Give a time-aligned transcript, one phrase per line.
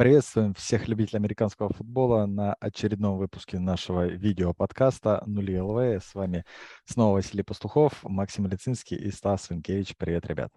[0.00, 6.02] Приветствуем всех любителей американского футбола на очередном выпуске нашего видео-подкаста «Нули ЛВ».
[6.02, 6.46] С вами
[6.86, 9.94] снова Василий Пастухов, Максим Лицинский и Стас Винкевич.
[9.98, 10.50] Привет, ребят.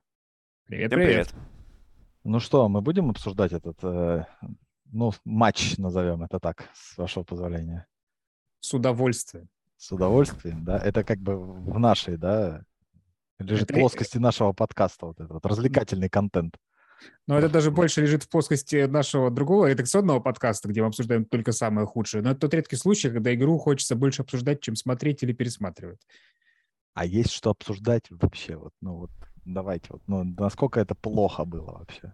[0.65, 1.35] Привет, привет.
[2.23, 4.23] Ну что, мы будем обсуждать этот, э,
[4.85, 7.85] ну, матч, назовем это так, с вашего позволения?
[8.61, 9.49] С удовольствием.
[9.75, 10.77] С удовольствием, да?
[10.77, 12.63] Это как бы в нашей, да,
[13.39, 16.55] лежит в плоскости нашего подкаста, вот этот развлекательный контент.
[17.27, 21.51] Но это даже больше лежит в плоскости нашего другого редакционного подкаста, где мы обсуждаем только
[21.51, 22.21] самое худшее.
[22.21, 26.01] Но это тот редкий случай, когда игру хочется больше обсуждать, чем смотреть или пересматривать.
[26.93, 28.55] А есть что обсуждать вообще?
[28.55, 29.11] Вот, ну вот,
[29.45, 32.13] давайте, вот, ну, насколько это плохо было вообще?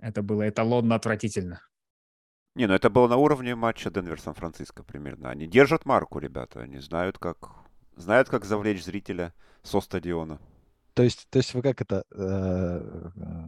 [0.00, 1.60] Это было эталонно отвратительно.
[2.56, 5.30] Не, ну это было на уровне матча Денвер-Сан-Франциско примерно.
[5.30, 6.60] Они держат марку, ребята.
[6.60, 7.50] Они знают, как,
[7.96, 9.32] знают, как завлечь зрителя
[9.62, 10.40] со стадиона.
[11.00, 12.04] То есть, то есть вы как это...
[12.14, 13.46] Э,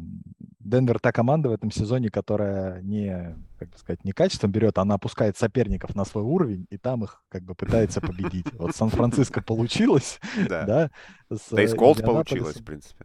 [0.58, 5.36] Денвер та команда в этом сезоне, которая не, как сказать, не качеством берет, она опускает
[5.36, 8.46] соперников на свой уровень, и там их как бы пытается победить.
[8.54, 10.18] Вот Сан-Франциско получилось,
[10.48, 10.64] да.
[10.64, 13.04] Да, и с Колт получилось, в принципе.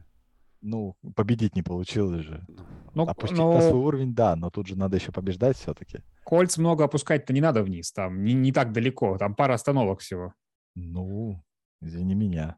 [0.61, 2.47] Ну, победить не получилось же.
[2.94, 3.52] Ну, Опустить но...
[3.52, 6.00] на свой уровень, да, но тут же надо еще побеждать все-таки.
[6.23, 10.33] Кольц много опускать-то не надо вниз, там не, не так далеко, там пара остановок всего.
[10.73, 11.44] Ну,
[11.81, 12.55] извини меня.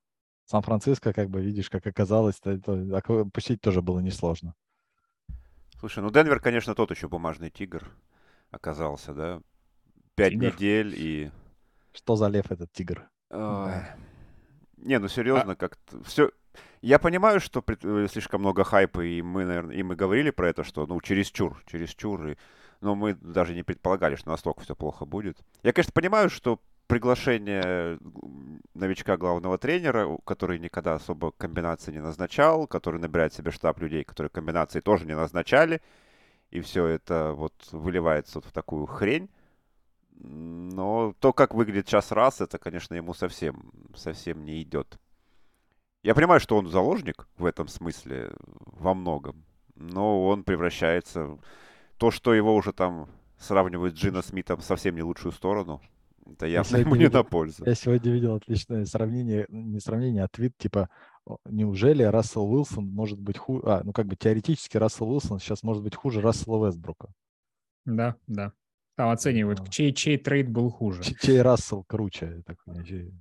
[0.50, 4.55] Сан-Франциско, как бы, видишь, как оказалось, это, пустить тоже было несложно.
[5.80, 7.88] Слушай, ну Денвер, конечно, тот еще бумажный тигр
[8.50, 9.42] оказался, да?
[10.16, 10.45] Пять тигр?
[10.47, 11.31] недель и...
[11.94, 13.08] Что за лев этот тигр?
[13.30, 13.73] Ой.
[14.77, 15.55] Не, ну серьезно, а...
[15.55, 16.31] как-то все...
[16.81, 20.64] Я понимаю, что э, слишком много хайпа, и мы, наверное, и мы говорили про это,
[20.64, 22.38] что, ну, чересчур, чересчур, и...
[22.81, 25.38] но мы даже не предполагали, что настолько все плохо будет.
[25.61, 26.59] Я, конечно, понимаю, что
[26.90, 28.00] приглашение
[28.73, 34.32] новичка главного тренера, который никогда особо комбинации не назначал, который набирает себе штаб людей, которые
[34.32, 35.82] комбинации тоже не назначали,
[36.50, 39.30] и все это вот выливается вот в такую хрень.
[40.12, 44.99] Но то, как выглядит сейчас раз, это, конечно, ему совсем, совсем не идет.
[46.04, 48.33] Я понимаю, что он заложник в этом смысле
[48.66, 49.45] во многом,
[49.76, 51.38] но он превращается...
[51.98, 55.82] То, что его уже там сравнивают с Джина Смитом совсем не лучшую сторону,
[56.34, 57.64] это явно ему не на пользу.
[57.66, 60.90] Я сегодня видел отличное сравнение, не сравнение, а твит типа,
[61.45, 65.84] неужели Рассел Уилсон может быть хуже, а, ну как бы теоретически Рассел Уилсон сейчас может
[65.84, 67.10] быть хуже Рассела Вестбрука.
[67.86, 68.54] Да, да.
[68.95, 69.67] Там оценивают, а.
[69.67, 71.04] чей, чей трейд был хуже.
[71.04, 72.44] Чей, чей Рассел круче.
[72.46, 73.14] Так, чей...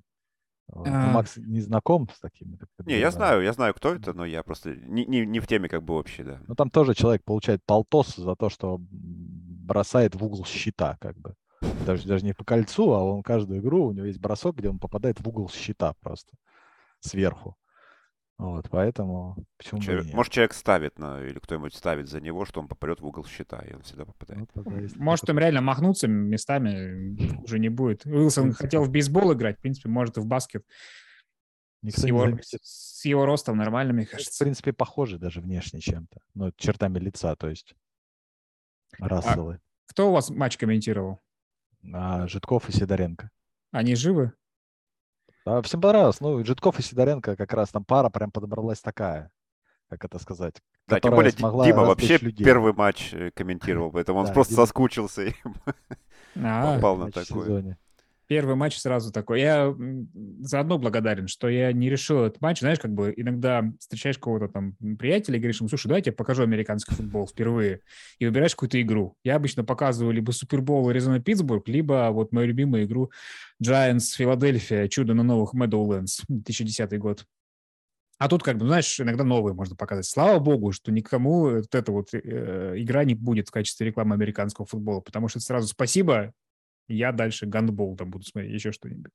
[0.72, 0.78] А...
[0.84, 2.56] Ну, Макс не знаком с такими?
[2.56, 5.46] Так, не, я знаю, я знаю, кто это, но я просто не, не, не в
[5.46, 6.40] теме как бы общей, да.
[6.46, 11.34] Ну, там тоже человек получает полтос за то, что бросает в угол щита, как бы
[11.86, 14.78] даже, даже не по кольцу, а он каждую игру, у него есть бросок, где он
[14.78, 16.36] попадает в угол щита просто
[17.00, 17.56] сверху.
[18.38, 22.60] Вот, поэтому почему человек, бы Может, человек ставит, на, или кто-нибудь ставит за него, что
[22.60, 24.48] он попадет в угол щита, и он всегда попадает.
[24.54, 28.06] Вот, может, им реально махнуться местами, уже не будет.
[28.06, 30.64] Уилсон хотел в бейсбол играть, в принципе, может, и в баскет.
[31.82, 34.32] Никто с, его, с его ростом нормально, мне кажется.
[34.34, 36.20] В принципе, похожи даже внешне чем-то.
[36.34, 37.74] Ну, чертами лица, то есть.
[38.98, 39.54] Расселы.
[39.54, 41.20] А кто у вас матч комментировал?
[41.92, 43.30] А, Житков и Сидоренко.
[43.70, 44.32] Они живы?
[45.44, 46.20] Да, всем понравилось.
[46.20, 49.30] Ну, Житков и Сидоренко как раз там пара прям подобралась такая,
[49.88, 50.56] как это сказать.
[50.86, 52.44] Да, тем более Дима вообще людей.
[52.44, 54.66] первый матч э, комментировал, поэтому он да, просто Дима...
[54.66, 55.34] соскучился и
[56.36, 57.78] а, попал на такое.
[58.28, 59.40] Первый матч сразу такой.
[59.40, 59.74] Я
[60.40, 62.60] заодно благодарен, что я не решил этот матч.
[62.60, 66.42] Знаешь, как бы иногда встречаешь кого-то там приятеля и говоришь ему, слушай, давай я покажу
[66.42, 67.80] американский футбол впервые.
[68.18, 69.16] И выбираешь какую-то игру.
[69.24, 73.10] Я обычно показываю либо Супербол Аризона Питтсбург, либо вот мою любимую игру
[73.64, 77.24] Giants Филадельфия, чудо на новых Meadowlands, 2010 год.
[78.18, 80.04] А тут, как бы, знаешь, иногда новые можно показать.
[80.04, 84.66] Слава богу, что никому вот эта вот э, игра не будет в качестве рекламы американского
[84.66, 86.34] футбола, потому что сразу спасибо,
[86.88, 89.12] я дальше гандбол там буду смотреть, еще что-нибудь.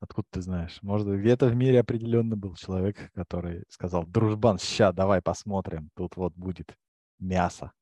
[0.00, 0.78] Откуда ты знаешь?
[0.82, 6.34] Может, где-то в мире определенно был человек, который сказал, дружбан, ща, давай посмотрим, тут вот
[6.34, 6.76] будет
[7.18, 7.72] мясо.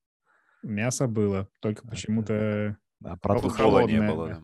[0.62, 2.78] Мясо было, только почему-то...
[3.00, 4.42] Да, протухшее не было.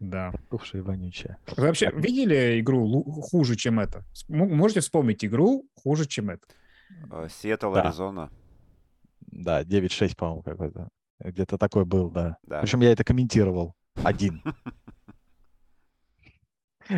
[0.00, 0.32] Да.
[0.32, 1.36] Протухшее вонючее.
[1.56, 4.04] Вы вообще видели игру хуже, чем это?
[4.28, 6.42] Можете вспомнить игру хуже, чем это?
[7.12, 8.30] Э, Сиэтл, Аризона.
[9.20, 10.88] Да, 9-6, по-моему, какой-то.
[11.22, 12.38] Где-то такой был, да.
[12.42, 12.60] да.
[12.60, 14.42] Причем я это комментировал один.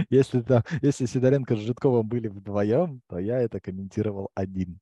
[0.09, 4.81] Если, там, если Сидоренко с Житковым были вдвоем, то я это комментировал один.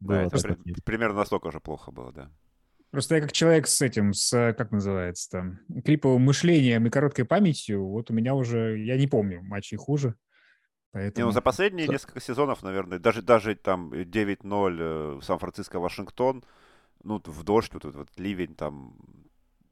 [0.00, 2.30] Да, это при, примерно настолько же плохо было, да.
[2.90, 7.84] Просто я как человек с этим, с, как называется там, криповым мышлением и короткой памятью,
[7.86, 10.14] вот у меня уже, я не помню матчей хуже.
[10.92, 11.24] Поэтому...
[11.24, 16.44] Не, ну, за последние несколько сезонов, наверное, даже, даже там 9-0 э, Сан-Франциско-Вашингтон,
[17.04, 18.96] ну, в дождь, вот, вот, вот ливень там,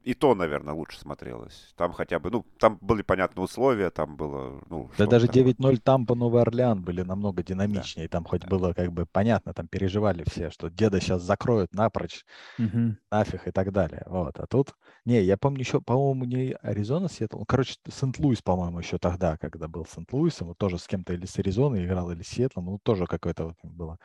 [0.03, 1.73] и то, наверное, лучше смотрелось.
[1.77, 4.89] Там хотя бы, ну, там были понятные условия, там было, ну...
[4.97, 8.07] Да даже 9-0 там по Новый Орлеан были намного динамичнее.
[8.07, 8.17] Да.
[8.17, 8.49] Там хоть да.
[8.49, 12.25] было как бы понятно, там переживали все, что деда сейчас закроют напрочь,
[12.59, 12.97] угу.
[13.09, 14.03] нафиг и так далее.
[14.07, 14.37] Вот.
[14.39, 14.73] А тут,
[15.05, 19.69] не, я помню еще, по-моему, не Аризона, Сиэтл, ну, короче, Сент-Луис, по-моему, еще тогда, когда
[19.69, 23.05] был Сент-Луисом, вот тоже с кем-то или с Аризоной играл, или с Сиэтлом, ну, тоже
[23.05, 23.99] какое-то вот было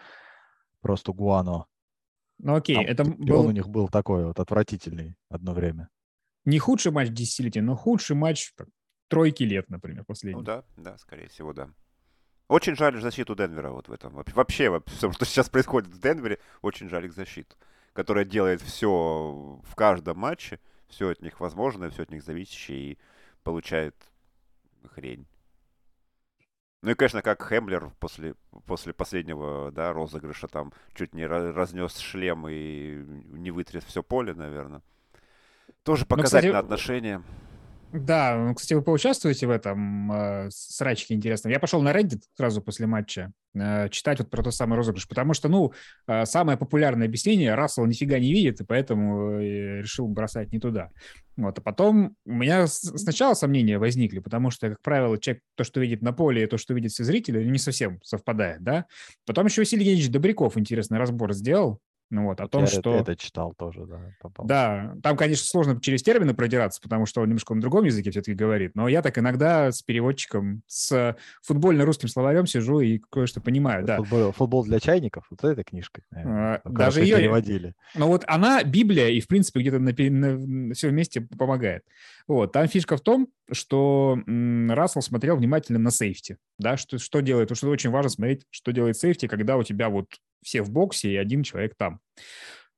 [0.80, 1.66] просто гуано.
[2.38, 3.46] Ну окей, Там, это был...
[3.46, 5.88] у них был такой вот отвратительный одно время.
[6.44, 8.68] Не худший матч десятилетия, но худший матч так,
[9.08, 10.40] тройки лет, например, последний.
[10.40, 11.70] Ну да, да, скорее всего, да.
[12.48, 14.14] Очень жаль защиту Денвера вот в этом.
[14.14, 17.56] Вообще, во всем, что сейчас происходит в Денвере, очень жаль их защиту,
[17.92, 22.98] которая делает все в каждом матче, все от них возможное, все от них зависящее и
[23.42, 23.94] получает
[24.84, 25.26] хрень.
[26.80, 28.34] Ну и, конечно, как Хемлер после,
[28.66, 34.82] после последнего да, розыгрыша там чуть не разнес шлем и не вытряс все поле, наверное.
[35.82, 37.22] Тоже показательное ну, кстати, отношение.
[37.92, 41.52] Да, ну, кстати, вы поучаствуете в этом э, срачке интересном.
[41.52, 45.32] Я пошел на Reddit сразу после матча э, читать вот про тот самый розыгрыш, потому
[45.32, 45.72] что, ну,
[46.06, 50.90] э, самое популярное объяснение Рассел нифига не видит, и поэтому э, решил бросать не туда.
[51.38, 55.80] Вот, а потом у меня сначала сомнения возникли, потому что, как правило, человек то, что
[55.80, 58.84] видит на поле, и то, что видят все зрители, не совсем совпадает, да.
[59.24, 62.94] Потом еще Василий Евгеньевич Добряков интересный разбор сделал ну вот, о том, Я что...
[62.96, 64.00] это читал тоже, да.
[64.20, 64.46] Попал.
[64.46, 68.34] Да, там, конечно, сложно через термины продираться, потому что он немножко на другом языке все-таки
[68.34, 73.98] говорит, но я так иногда с переводчиком, с футбольно-русским словарем сижу и кое-что понимаю, да.
[73.98, 77.16] Футбол, футбол для чайников, вот эта книжка, наверное, а, Даже ее...
[77.16, 77.74] переводили.
[77.94, 81.84] Но вот она Библия, и, в принципе, где-то на, на, на все вместе помогает.
[82.26, 87.20] Вот, там фишка в том, что м, Рассел смотрел внимательно на сейфти, да, что, что
[87.20, 90.06] делает, что очень важно смотреть, что делает сейфти, когда у тебя вот
[90.42, 92.00] все в боксе и один человек там.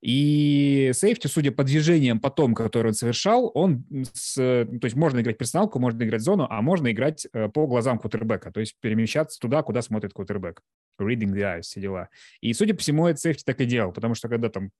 [0.03, 3.85] И сейфти, судя по движениям потом, которые он совершал, он
[4.15, 7.99] с, то есть можно играть персоналку, можно играть зону, а можно играть э, по глазам
[7.99, 10.63] квотербека, то есть перемещаться туда, куда смотрит квотербек.
[10.99, 12.09] Reading the eyes, все дела.
[12.41, 14.71] И, судя по всему, этот сейфти так и делал, потому что когда там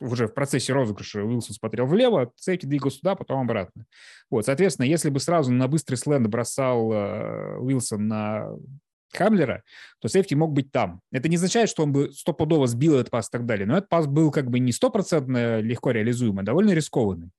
[0.00, 3.86] уже в процессе розыгрыша Уилсон смотрел влево, сейфти двигался туда, потом обратно.
[4.30, 8.50] Вот, соответственно, если бы сразу на быстрый сленд бросал э, Уилсон на
[9.12, 9.62] Хамлера,
[10.00, 11.00] то сейфти мог быть там.
[11.12, 13.88] Это не означает, что он бы стопудово сбил этот пас и так далее, но этот
[13.88, 17.30] пас был как бы не стопроцентно легко реализуемый, а довольно рискованный.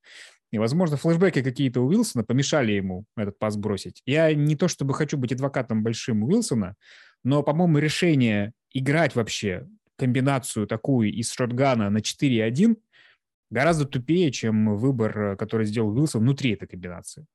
[0.51, 4.01] И, возможно, флешбеки какие-то у Уилсона помешали ему этот пас бросить.
[4.05, 6.75] Я не то чтобы хочу быть адвокатом большим Уилсона,
[7.23, 12.75] но, по-моему, решение играть вообще комбинацию такую из шотгана на 4-1
[13.49, 17.25] гораздо тупее, чем выбор, который сделал Уилсон внутри этой комбинации.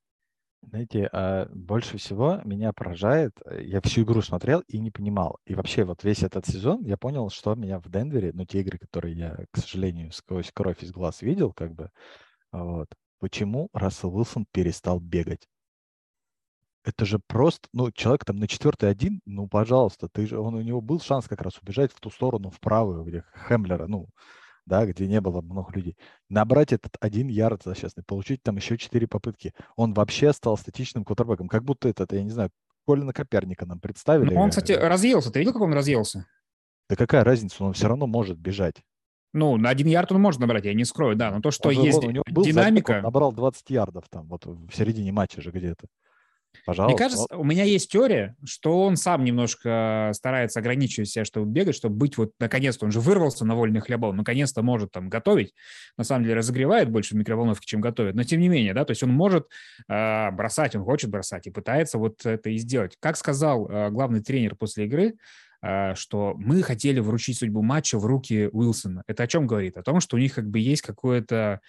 [0.69, 5.39] Знаете, а, больше всего меня поражает, э, я всю игру смотрел и не понимал.
[5.47, 8.77] И вообще вот весь этот сезон я понял, что меня в Денвере, ну, те игры,
[8.79, 11.91] которые я, к сожалению, сквозь кровь из глаз видел, как бы,
[12.51, 12.89] вот,
[13.21, 15.47] почему Рассел Уилсон перестал бегать?
[16.85, 20.63] Это же просто, ну, человек там на четвертый один, ну, пожалуйста, ты же, он, у
[20.63, 24.09] него был шанс как раз убежать в ту сторону, в правую, где Хемлера, ну,
[24.67, 25.97] да, где не было много людей,
[26.29, 29.55] набрать этот один ярд за сейчас, получить там еще четыре попытки.
[29.77, 32.51] Он вообще стал статичным кутербэком, как будто этот, я не знаю,
[32.87, 34.35] Колина Коперника нам представили.
[34.35, 35.31] Ну, он, кстати, разъелся.
[35.31, 36.27] Ты видел, как он разъелся?
[36.89, 38.77] Да какая разница, он все равно может бежать.
[39.33, 41.31] Ну, на один ярд он может набрать, я не скрою, да.
[41.31, 42.93] Но то, что он есть же, у него был динамика...
[42.93, 45.89] Забег, он набрал 20 ярдов там, вот в середине матча же где-то.
[46.65, 46.93] Пожалуйста.
[46.93, 51.75] Мне кажется, у меня есть теория, что он сам немножко старается ограничивать себя, чтобы бегать,
[51.75, 55.55] чтобы быть вот наконец-то, он же вырвался на вольный хлеба, он наконец-то может там готовить,
[55.97, 58.93] на самом деле разогревает больше в микроволновке, чем готовит, но тем не менее, да, то
[58.93, 59.49] есть он может
[59.89, 62.97] э, бросать, он хочет бросать и пытается вот это и сделать.
[63.01, 65.15] Как сказал э, главный тренер после игры,
[65.63, 69.03] э, что мы хотели вручить судьбу матча в руки Уилсона.
[69.07, 69.77] Это о чем говорит?
[69.77, 71.61] О том, что у них как бы есть какое-то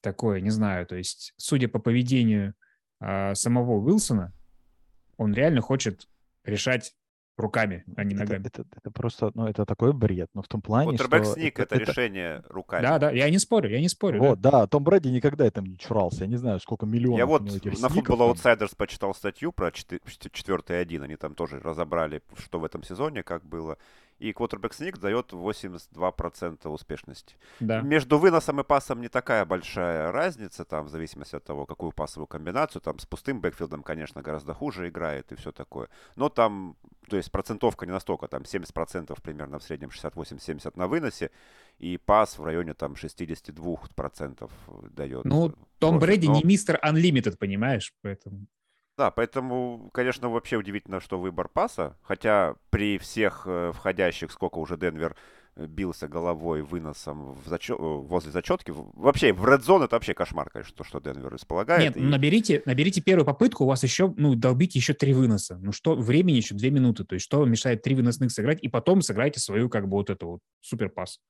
[0.00, 2.54] такое, не знаю, то есть, судя по поведению
[3.00, 4.32] а, самого Уилсона,
[5.16, 6.08] он реально хочет
[6.44, 6.94] решать
[7.36, 8.46] руками, а не ногами.
[8.46, 11.24] Это, это, это просто, ну, это такой бред, но в том плане, что...
[11.24, 12.82] Сник— это, это решение руками.
[12.82, 14.20] Да, да, я не спорю, я не спорю.
[14.20, 17.26] Вот, да, да Том Брэди никогда этим не чурался, я не знаю, сколько миллионов Я
[17.26, 22.64] вот на Football Outsiders почитал статью про четвертый один, они там тоже разобрали, что в
[22.64, 23.76] этом сезоне, как было,
[24.18, 27.36] и квотербек сник дает 82% успешности.
[27.60, 27.80] Да.
[27.80, 32.26] Между выносом и пасом не такая большая разница, там, в зависимости от того, какую пасовую
[32.26, 32.80] комбинацию.
[32.80, 35.88] Там с пустым бэкфилдом, конечно, гораздо хуже играет и все такое.
[36.16, 36.76] Но там,
[37.08, 41.30] то есть процентовка не настолько, там 70% примерно в среднем 68-70 на выносе,
[41.78, 44.50] и пас в районе там 62%
[44.90, 45.24] дает.
[45.24, 46.34] Ну, Том Брэди Но...
[46.34, 48.46] не мистер Unlimited, понимаешь, поэтому...
[48.96, 54.78] Да, поэтому, конечно, вообще удивительно, что выбор паса, хотя при всех э, входящих, сколько уже
[54.78, 55.14] Денвер
[55.54, 58.72] э, бился головой выносом в зачет, возле зачетки.
[58.74, 61.82] Вообще, в Red Zone это вообще кошмар, конечно, то, что Денвер располагает.
[61.82, 62.00] Нет, и...
[62.00, 65.58] наберите, наберите первую попытку, у вас еще, ну, долбите еще три выноса.
[65.60, 69.02] Ну что, времени еще две минуты, то есть что мешает три выносных сыграть, и потом
[69.02, 71.20] сыграйте свою, как бы, вот эту вот суперпас.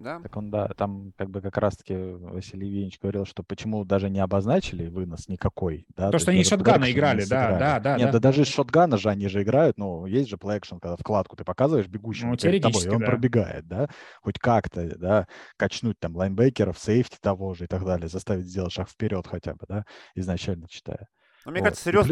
[0.00, 0.18] Да.
[0.20, 4.18] Так он, да, там как бы как раз-таки Василий Евгеньевич говорил, что почему даже не
[4.18, 6.06] обозначили вынос никакой, да.
[6.06, 8.12] То, то что они шотгана играли, да, да, да, Нет, да.
[8.12, 11.44] да даже из шотгана же они же играют, ну, есть же плей-экшен, когда вкладку ты
[11.44, 13.06] показываешь бегущему Ну, перед тобой, и он да.
[13.06, 13.90] пробегает, да,
[14.22, 15.26] хоть как-то, да,
[15.58, 19.66] качнуть там лайнбекеров, сейфти того же и так далее, заставить сделать шаг вперед хотя бы,
[19.68, 21.08] да, изначально читая.
[21.44, 21.68] Но мне Вот.
[21.68, 22.08] кажется, И плюс-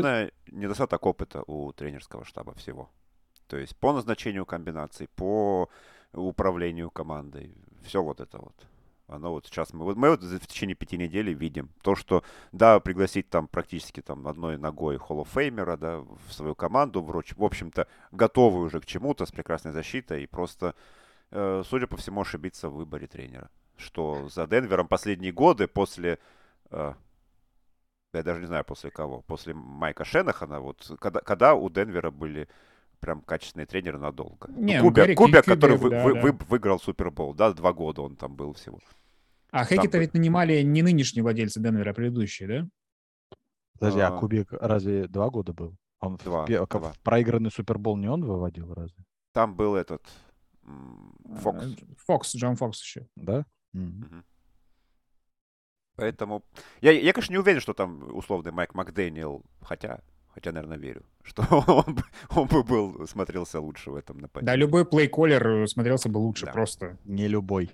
[0.53, 2.91] недостаток опыта у тренерского штаба всего.
[3.47, 5.71] То есть по назначению комбинаций, по
[6.13, 8.55] управлению командой, все вот это вот.
[9.09, 12.79] Оно вот сейчас мы, вот мы вот в течение пяти недель видим то, что да,
[12.79, 18.61] пригласить там практически там одной ногой Famer, да, в свою команду, вроч- в общем-то, готовы
[18.61, 20.75] уже к чему-то с прекрасной защитой и просто,
[21.31, 23.51] э, судя по всему, ошибиться в выборе тренера.
[23.79, 26.19] Что за Денвером последние годы после
[26.71, 26.93] э,
[28.13, 32.49] я даже не знаю после кого, после Майка Шенахана, вот когда, когда у Денвера были
[33.01, 34.49] прям качественные тренеры надолго.
[34.51, 36.21] Ну, Не, ну, Кубер, Гарри Кубер, Кю- который вы- да, вы- да.
[36.21, 38.79] вы- выиграл Супербол, да, два года он там был всего.
[39.51, 42.69] А Хэкета Там- ведь нанимали не нынешние владельцы Денвера, а предыдущие, да?
[43.79, 44.19] Подожди, а А.
[44.19, 45.77] Кубик разве два года был?
[46.01, 46.93] Он в Два, как два.
[46.93, 49.05] в проигранный Супербол не он выводил разве?
[49.33, 50.07] Там был этот
[50.65, 51.65] м, Фокс.
[52.07, 53.07] Фокс, Джон Фокс еще.
[53.17, 53.47] Да?
[53.73, 54.25] Мгм.
[55.97, 56.45] Поэтому
[56.81, 60.01] я, я, конечно, не уверен, что там условный Майк Макдэниел, хотя,
[60.35, 64.47] хотя, наверное, верю, что он, бы- он бы был, смотрелся лучше в этом нападении.
[64.47, 66.53] Да, любой плей-коллер смотрелся бы лучше, Да.
[66.53, 66.99] просто.
[67.05, 67.71] Не любой.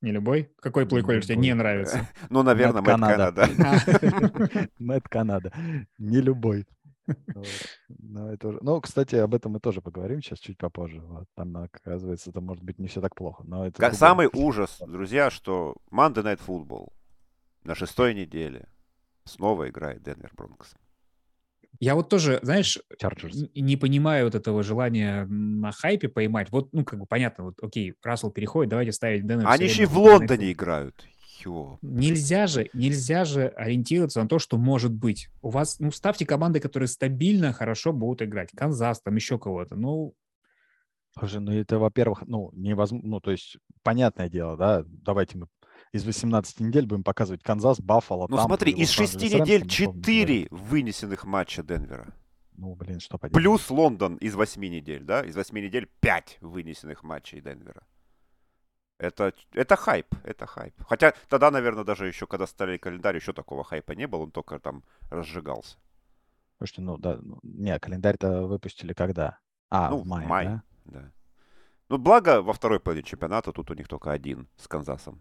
[0.00, 0.52] Не любой?
[0.60, 2.08] Какой плей-коллер тебе не нравится?
[2.30, 3.46] Ну, наверное, Мэтт Канада.
[3.48, 4.68] Канада.
[4.78, 5.52] Мэтт Канада.
[5.98, 6.66] Не любой.
[7.34, 7.46] Вот.
[7.88, 11.00] Но это уже- Ну, кстати, об этом мы тоже поговорим сейчас чуть попозже.
[11.00, 11.26] Вот.
[11.36, 13.42] Там, оказывается, это может быть не все так плохо.
[13.46, 13.98] Но это Ка- другое.
[13.98, 16.88] Самый ужас, друзья, что Monday Night Football
[17.64, 18.68] на шестой неделе
[19.24, 20.74] снова играет Денвер Бронкос.
[21.80, 23.48] Я вот тоже, знаешь, Chargers.
[23.54, 26.48] не понимаю вот этого желания на хайпе поймать.
[26.50, 29.46] Вот, ну, как бы понятно, вот, окей, Рассел переходит, давайте ставить Денвер.
[29.48, 31.04] Они еще и в Лондоне играют.
[31.44, 31.78] Ё.
[31.82, 35.28] Нельзя же, нельзя же ориентироваться на то, что может быть.
[35.40, 38.50] У вас, ну, ставьте команды, которые стабильно, хорошо будут играть.
[38.54, 39.74] Канзас, там еще кого-то.
[39.74, 40.14] Ну,
[41.18, 45.46] Слушай, ну это, во-первых, ну, невозможно, ну, то есть, понятное дело, да, давайте мы
[45.92, 49.68] из 18 недель будем показывать Канзас, Баффало, Ну смотри, из Лос-Анджелес шести Рэмс, недель там,
[49.68, 50.02] условно говоря.
[50.02, 52.14] четыре вынесенных матча Денвера.
[52.54, 53.34] Ну, блин, что поделать.
[53.34, 55.22] Плюс Лондон из восьми недель, да?
[55.22, 57.82] Из восьми недель пять вынесенных матчей Денвера.
[58.98, 60.74] Это, это хайп, это хайп.
[60.88, 64.58] Хотя тогда, наверное, даже еще, когда стали календарь, еще такого хайпа не было, он только
[64.60, 65.76] там разжигался.
[66.58, 69.38] Слушайте, ну, да, ну, не, календарь-то выпустили когда?
[69.70, 70.62] А, Ну, в в мае, мае.
[70.84, 71.00] да?
[71.00, 71.12] Да.
[71.88, 75.20] Ну, благо, во второй половине чемпионата тут у них только один с Канзасом.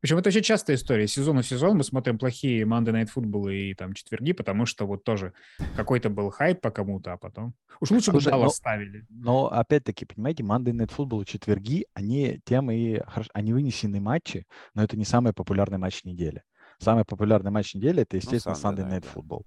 [0.00, 1.04] Причем это очень частая история.
[1.04, 4.86] Из сезона в сезон мы смотрим плохие Monday Night Football и там четверги, потому что
[4.86, 5.32] вот тоже
[5.76, 7.54] какой-то был хайп по кому-то, а потом...
[7.80, 9.06] Уж лучше бы Слушай, Даллас ну, ставили.
[9.08, 14.46] Но опять-таки, понимаете, Monday Night Football и четверги, они тем и хорош- они вынесены матчи,
[14.74, 16.42] но это не самый популярный матч недели.
[16.78, 19.20] Самый популярный матч недели это, естественно, Sunday Sunday Night, Night да.
[19.20, 19.42] Football.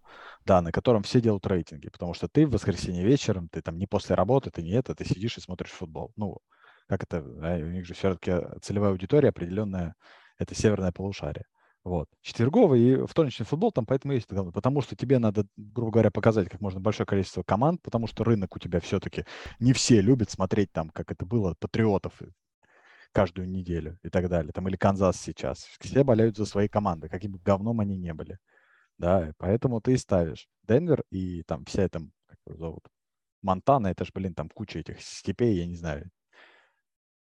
[0.45, 3.87] Да, на котором все делают рейтинги, потому что ты в воскресенье вечером, ты там не
[3.87, 6.11] после работы, ты не это, ты сидишь и смотришь футбол.
[6.15, 6.37] Ну,
[6.87, 9.95] как это, да, у них же все-таки целевая аудитория определенная,
[10.43, 11.45] это северное полушарие.
[11.83, 12.07] Вот.
[12.21, 14.27] Четверговый и вторничный футбол там поэтому есть.
[14.27, 18.55] Потому что тебе надо, грубо говоря, показать как можно большое количество команд, потому что рынок
[18.55, 19.25] у тебя все-таки
[19.59, 22.13] не все любят смотреть там, как это было, патриотов
[23.11, 24.51] каждую неделю и так далее.
[24.53, 25.67] Там или Канзас сейчас.
[25.79, 28.39] Все болеют за свои команды, каким бы говном они не были.
[28.97, 32.83] Да, поэтому ты и ставишь Денвер и там вся эта, как его зовут,
[33.41, 36.09] Монтана, это же, блин, там куча этих степей, я не знаю.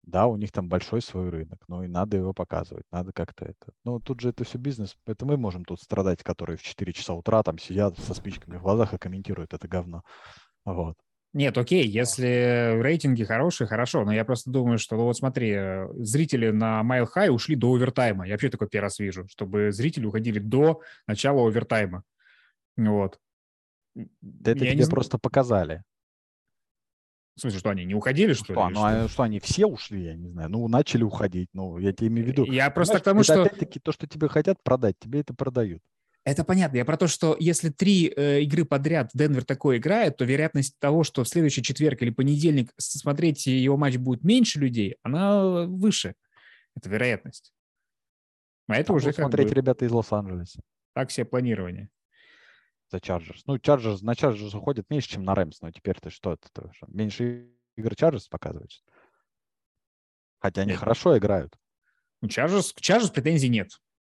[0.06, 3.72] Да, у них там большой свой рынок, но и надо его показывать, надо как-то это.
[3.84, 7.12] Ну, тут же это все бизнес, поэтому мы можем тут страдать, которые в 4 часа
[7.14, 10.02] утра там сидят со спичками в глазах и комментируют это говно.
[10.64, 10.96] Вот.
[11.32, 15.86] Нет, окей, если рейтинги хорошие, хорошо, но я просто думаю, что, ну вот смотри, э,
[15.96, 18.26] зрители на Mile High ушли до овертайма.
[18.26, 22.04] Я вообще такой первый раз вижу, чтобы зрители уходили до начала овертайма.
[22.76, 23.18] Вот.
[23.94, 25.82] Да это Я не тебе зн- просто показали.
[27.37, 28.75] В смысле, что они не уходили, что, Что, ли?
[28.75, 29.05] ну, что?
[29.05, 30.49] а что, они все ушли, я не знаю.
[30.49, 31.50] Ну, начали уходить.
[31.52, 32.45] Ну, я тебе имею в виду.
[32.47, 33.43] Я просто к тому, это что...
[33.43, 35.83] опять-таки то, что тебе хотят продать, тебе это продают.
[36.25, 36.78] Это понятно.
[36.78, 41.05] Я про то, что если три э, игры подряд Денвер такой играет, то вероятность того,
[41.05, 46.14] что в следующий четверг или понедельник смотреть его матч будет меньше людей, она выше.
[46.75, 47.52] Это вероятность.
[48.66, 49.55] А это Там уже будут как смотреть бы...
[49.55, 50.61] ребята из Лос-Анджелеса.
[50.95, 51.90] Так себе планирование.
[52.88, 53.40] За Chargers.
[53.47, 56.87] Ну, Chargers, на Chargers уходит меньше, чем на Рэмс, но теперь ты что, это, что,
[56.88, 58.83] меньше игр Chargers показываешь?
[60.38, 60.81] Хотя они Нет.
[60.81, 61.57] хорошо играют.
[62.23, 63.71] У Chargers, к Chargers претензий нет.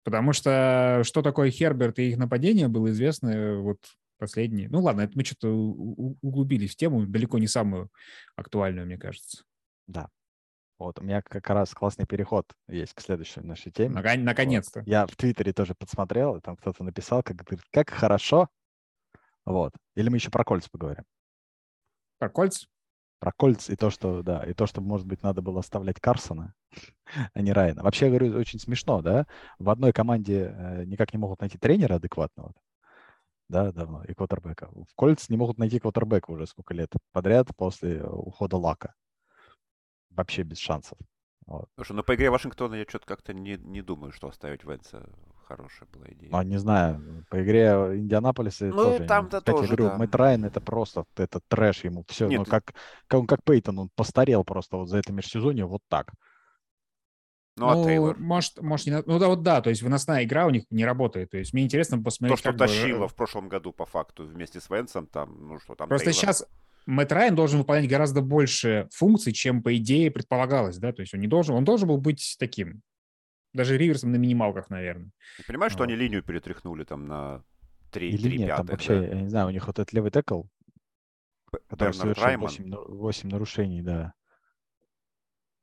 [0.04, 3.80] Потому что что такое Херберт и их нападение было известно э, вот
[4.18, 4.70] последние.
[4.70, 7.90] Ну ладно, это мы что-то углубились в тему, далеко не самую
[8.36, 9.44] актуальную, мне кажется.
[10.80, 13.96] Вот, у меня как раз классный переход есть к следующей нашей теме.
[13.96, 14.82] Наконец-то.
[14.86, 18.48] Я в Твиттере тоже подсмотрел, и там кто-то написал, как, говорит, как хорошо.
[19.46, 19.74] Вот.
[19.96, 21.03] Или мы еще про кольца поговорим.
[22.19, 22.65] Про кольц?
[23.19, 26.53] Про кольц и то, что, да, и то, что, может быть, надо было оставлять Карсона,
[27.34, 27.84] а не Райана.
[27.84, 29.27] Вообще, я говорю, очень смешно, да?
[29.58, 32.53] В одной команде э, никак не могут найти тренера адекватного,
[33.50, 34.69] да, давно, и квотербека.
[34.72, 38.93] В Кольц не могут найти квотербека уже сколько лет подряд после ухода Лака.
[40.12, 40.98] Вообще без шансов.
[41.46, 41.67] Вот.
[41.75, 45.10] Слушай, ну по игре Вашингтона я что-то как-то не, не думаю, что оставить Венца
[45.50, 46.29] хорошая была идея.
[46.32, 49.06] Ну, не знаю, по игре Индианаполиса Ну, тоже.
[49.06, 49.98] там-то кстати, я тоже, говорю, да.
[49.98, 52.06] Мэтт Райан это просто, это трэш ему.
[52.08, 52.74] Все, ну, Нет, как,
[53.08, 56.12] как, он как Пейтон, он постарел просто вот за это межсезонье вот так.
[57.58, 58.18] Ну, а Тейлор?
[58.20, 61.32] может, может, не Ну да, вот да, то есть выносная игра у них не работает.
[61.32, 63.86] То есть мне интересно То, посмотреть, что как бы, э, тащило в прошлом году по
[63.86, 66.36] факту вместе с Венсом, там, ну что там Просто Тейлор.
[66.36, 66.48] сейчас
[66.86, 71.20] Мэтт Райан должен выполнять гораздо больше функций, чем, по идее, предполагалось, да, то есть он
[71.20, 72.82] не должен, он должен был быть таким,
[73.53, 75.12] даже Риверсом на минималках, наверное.
[75.38, 75.89] Ты понимаешь, что Вот.
[75.89, 77.44] они линию перетряхнули там на
[77.91, 79.06] 3, Или 3 нет, там вообще, да?
[79.08, 80.44] я не знаю, у них вот этот левый текл,
[81.68, 82.48] который совершил Райман.
[82.48, 84.13] 8, 8 нарушений, да.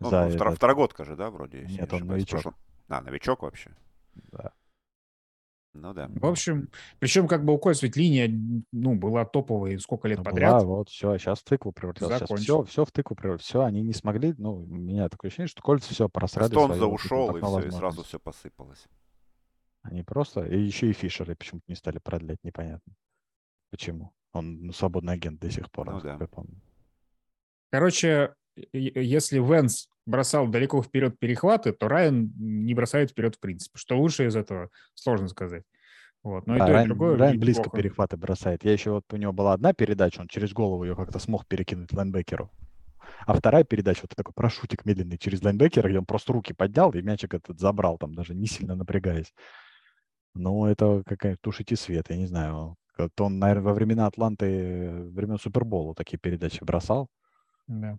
[0.01, 1.61] Он За ну, этот- второгодка же, да, вроде?
[1.63, 2.43] если Нет, не он ошибаюсь, новичок.
[2.43, 3.77] прошлом- А, новичок вообще?
[4.15, 4.53] да.
[5.81, 6.09] Ну да.
[6.09, 6.69] В общем,
[6.99, 8.31] причем как бы у Кольц ведь линия,
[8.73, 10.63] ну, была топовой сколько лет Ну, подряд.
[10.63, 12.19] была, вот, все, сейчас в тыкву превратилось.
[12.19, 13.47] Сейчас все, все в тыкву превратилось.
[13.47, 16.49] Все, они не смогли, ну, у меня такое ощущение, что кольца все просрали.
[16.49, 18.87] Стонза ушел, и все, и сразу все посыпалось.
[19.83, 20.43] Они просто...
[20.43, 22.93] И еще и Фишеры почему-то не стали продлять, непонятно.
[23.71, 24.13] Почему?
[24.33, 26.17] Он ну, свободный агент до сих пор, Ну да.
[26.21, 26.61] я помню.
[27.71, 28.35] Короче,
[28.73, 33.79] если Венс бросал далеко вперед перехваты, то Райан не бросает вперед в принципе.
[33.79, 35.65] Что лучше из этого, сложно сказать.
[36.23, 36.47] Вот.
[36.47, 37.77] Но и Да, то, и Райан, другое Райан близко плохо.
[37.79, 38.65] перехваты бросает.
[38.65, 41.93] Я еще вот у него была одна передача, он через голову ее как-то смог перекинуть
[41.93, 42.51] лайнбекеру.
[43.27, 47.03] А вторая передача, вот такой прошутик медленный через лайнбекера, где он просто руки поднял и
[47.03, 49.33] мячик этот забрал, там даже не сильно напрягаясь.
[50.35, 52.77] Ну, это какая-то тушите свет, я не знаю.
[52.95, 57.09] Как-то он, наверное, во времена Атланты, времен Супербола такие передачи бросал.
[57.67, 57.99] Да.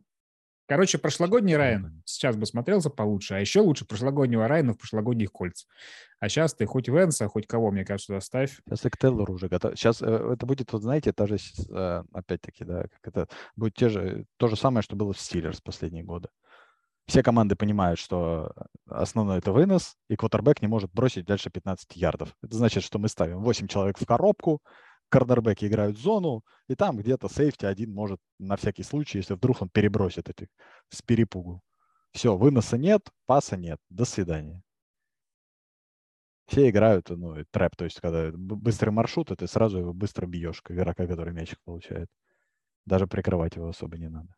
[0.68, 5.64] Короче, прошлогодний Райан сейчас бы смотрелся получше, а еще лучше прошлогоднего Райана в прошлогодних кольц.
[6.20, 8.60] А сейчас ты хоть Венса, хоть кого, мне кажется, доставь.
[8.66, 9.78] Сейчас и к Тейлору уже готов.
[9.78, 13.88] Сейчас э, это будет, вот знаете, та же, э, опять-таки, да, как это будет те
[13.88, 16.28] же, то же самое, что было в Стиллерс последние годы.
[17.08, 18.52] Все команды понимают, что
[18.90, 22.36] основной это вынос, и квотербек не может бросить дальше 15 ярдов.
[22.44, 24.62] Это значит, что мы ставим 8 человек в коробку,
[25.10, 29.70] корнербеки играют зону, и там где-то сейфти один может на всякий случай, если вдруг он
[29.70, 30.50] перебросит эти
[30.90, 31.62] с перепугу.
[32.12, 33.80] Все, выноса нет, паса нет.
[33.90, 34.64] До свидания.
[36.48, 40.64] Все играют, ну, трэп, то есть когда быстрый маршрут, и ты сразу его быстро бьешь,
[40.70, 42.10] игрока, который мячик получает.
[42.86, 44.34] Даже прикрывать его особо не надо.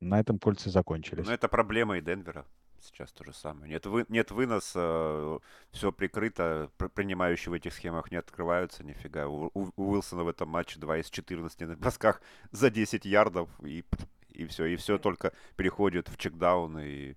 [0.00, 1.26] На этом кольца закончились.
[1.26, 2.44] Но это проблема и Денвера.
[2.84, 3.70] Сейчас то же самое.
[3.70, 5.38] Нет, вы, нет выноса,
[5.70, 9.26] все прикрыто, пр- принимающие в этих схемах не открываются нифига.
[9.26, 12.20] У, у- Уилсона в этом матче 2 из 14 на бросках
[12.52, 13.84] за 10 ярдов, и,
[14.28, 14.66] и все.
[14.66, 16.78] И все только переходит в чекдаун.
[16.78, 17.14] И...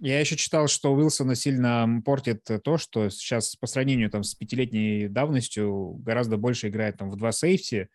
[0.00, 5.08] Я еще читал, что Уилсона сильно портит то, что сейчас по сравнению там, с пятилетней
[5.08, 7.88] давностью гораздо больше играет там, в два сейфти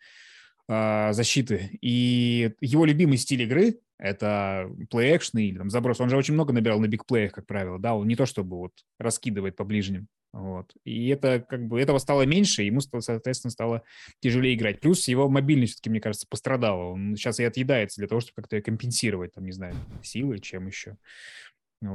[0.68, 1.78] а, защиты.
[1.80, 6.00] И его любимый стиль игры— это плей-экшн или там, заброс.
[6.00, 7.78] Он же очень много набирал на бигплеях, как правило.
[7.78, 10.08] Да, он не то чтобы вот раскидывает по ближним.
[10.32, 10.74] Вот.
[10.84, 13.82] И это как бы этого стало меньше, ему, стало, соответственно, стало
[14.20, 14.80] тяжелее играть.
[14.80, 16.92] Плюс его мобильность все-таки, мне кажется, пострадала.
[16.92, 20.98] Он сейчас и отъедается для того, чтобы как-то компенсировать, там, не знаю, силой, чем еще.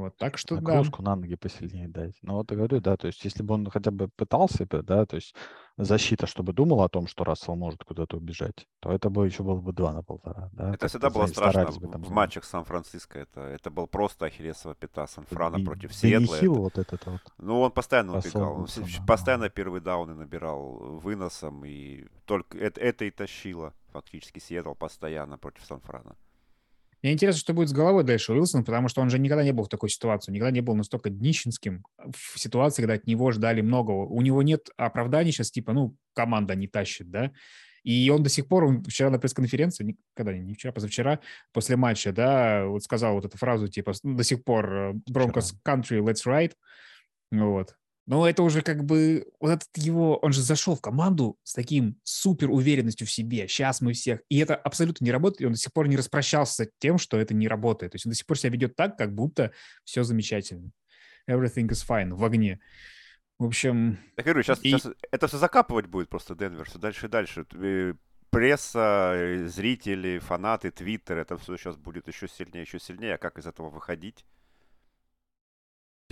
[0.00, 0.62] Вот, так что да.
[0.62, 2.14] Нагрузку на ноги посильнее дать.
[2.22, 5.06] Ну вот я говорю, да, то есть если бы он хотя бы пытался, бы, да,
[5.06, 5.34] то есть
[5.76, 9.60] защита, чтобы думала о том, что Рассел может куда-то убежать, то это бы еще было
[9.60, 10.50] бы два на полтора.
[10.52, 10.74] Да?
[10.74, 13.18] Это всегда было страшно в, там в матчах Сан-Франциско.
[13.18, 16.36] Это, это был просто Ахиллесова пята Сан-Франа Бен- против Сиэтла.
[16.36, 17.20] Это- вот этот вот.
[17.38, 18.60] Ну, он постоянно Рассел убегал.
[18.60, 19.50] Он да, постоянно да.
[19.50, 21.64] первые дауны набирал выносом.
[21.64, 26.16] И только это, это и тащило фактически Сиэтл постоянно против Сан-Франа.
[27.02, 29.64] Мне интересно, что будет с головой дальше Уилсон, потому что он же никогда не был
[29.64, 34.06] в такой ситуации, никогда не был настолько днищенским в ситуации, когда от него ждали многого.
[34.06, 37.32] У него нет оправданий сейчас, типа, ну, команда не тащит, да,
[37.82, 41.18] и он до сих пор, он вчера на пресс-конференции, когда, не вчера, позавчера,
[41.52, 45.98] после матча, да, вот сказал вот эту фразу, типа, до сих пор э, Broncos country,
[45.98, 46.52] let's ride,
[47.32, 47.74] вот.
[48.06, 49.26] Но это уже как бы...
[49.40, 50.16] Вот этот его...
[50.18, 53.46] Он же зашел в команду с таким супер уверенностью в себе.
[53.46, 54.20] Сейчас мы всех...
[54.28, 55.42] И это абсолютно не работает.
[55.42, 57.92] И он до сих пор не распрощался с тем, что это не работает.
[57.92, 59.52] То есть он до сих пор себя ведет так, как будто
[59.84, 60.72] все замечательно.
[61.28, 62.60] Everything is fine в огне.
[63.38, 63.98] В общем...
[64.16, 64.70] Я говорю, сейчас, и...
[64.70, 67.46] сейчас это все закапывать будет просто Денвер все дальше и дальше.
[67.54, 67.94] Э,
[68.30, 73.14] пресса, э, зрители, фанаты, твиттер, это все сейчас будет еще сильнее, еще сильнее.
[73.14, 74.24] А как из этого выходить?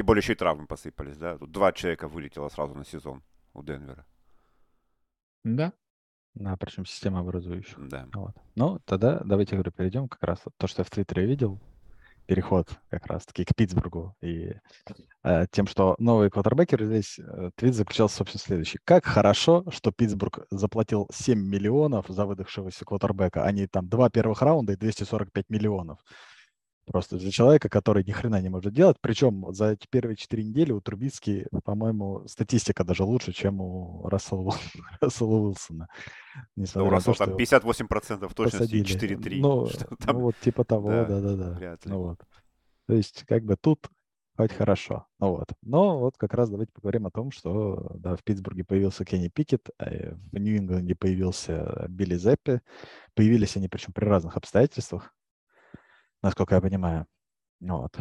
[0.00, 1.36] Тем более еще и травмы посыпались, да?
[1.36, 4.06] Тут два человека вылетело сразу на сезон у Денвера.
[5.44, 5.74] Да.
[6.32, 7.76] Да, причем система образующая.
[7.76, 8.08] Да.
[8.14, 8.34] Вот.
[8.54, 11.60] Ну, тогда давайте, говорю, перейдем как раз то, что я в Твиттере видел,
[12.24, 14.54] переход как раз-таки к Питтсбургу и
[15.22, 18.78] э, тем, что новые квотербеки родились, э, твит заключался, собственно, следующий.
[18.84, 24.40] Как хорошо, что Питтсбург заплатил 7 миллионов за выдохшегося квотербека, а не там два первых
[24.40, 25.98] раунда и 245 миллионов.
[26.90, 28.96] Просто для человека, который ни хрена не может делать.
[29.00, 34.52] Причем за первые четыре недели у Трубицки, по-моему, статистика даже лучше, чем у Рассела,
[35.00, 35.86] Рассела Уилсона.
[36.56, 39.36] Несмотря у Рассела там 58% точности и 4-3.
[39.40, 39.68] Ну,
[40.00, 40.16] там...
[40.16, 41.78] ну, вот типа того, да-да-да.
[41.84, 42.20] Ну, вот.
[42.86, 43.88] То есть как бы тут
[44.36, 45.06] хоть хорошо.
[45.20, 45.48] Ну вот.
[45.62, 49.68] Но вот как раз давайте поговорим о том, что да, в Питтсбурге появился Кенни Пикет,
[49.78, 52.62] а в Нью-Ингланде появился Билли Зеппи.
[53.14, 55.14] Появились они причем при разных обстоятельствах
[56.22, 57.06] насколько я понимаю.
[57.60, 57.96] Вот.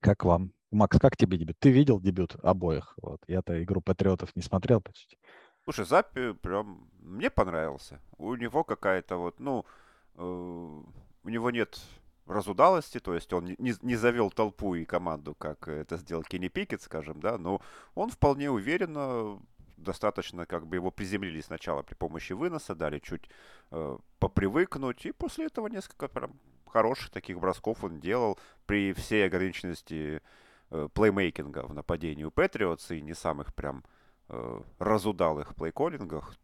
[0.00, 0.52] Как вам?
[0.70, 1.58] Макс, как тебе дебют?
[1.58, 2.94] Ты видел дебют обоих?
[3.02, 3.20] Вот.
[3.26, 5.18] Я-то игру Патриотов не смотрел почти.
[5.64, 8.00] Слушай, Запи прям мне понравился.
[8.16, 9.66] У него какая-то вот, ну,
[10.14, 11.80] э, у него нет
[12.26, 16.82] разудалости, то есть он не, не завел толпу и команду, как это сделал Кенни Пикет,
[16.82, 17.60] скажем, да, но
[17.94, 19.40] он вполне уверенно
[19.82, 23.28] достаточно как бы его приземлили сначала при помощи выноса, дали чуть
[23.70, 26.32] э, попривыкнуть, и после этого несколько прям
[26.66, 30.22] хороших таких бросков он делал при всей ограниченности
[30.70, 33.84] э, плеймейкинга в нападении у Патриотс и не самых прям
[34.28, 36.36] э, разудалых плейколлингах.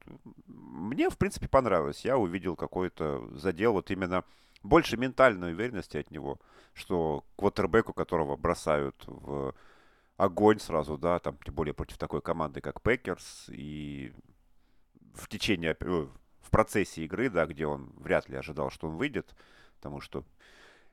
[0.47, 2.05] Мне, в принципе, понравилось.
[2.05, 4.25] Я увидел какой-то задел, вот именно
[4.63, 6.39] больше ментальной уверенности от него,
[6.75, 9.55] что квотербеку, которого бросают в
[10.17, 14.13] огонь сразу, да, там, тем более против такой команды, как Пэкерс, и
[15.15, 16.07] в течение, э,
[16.41, 19.35] в процессе игры, да, где он вряд ли ожидал, что он выйдет,
[19.77, 20.25] потому что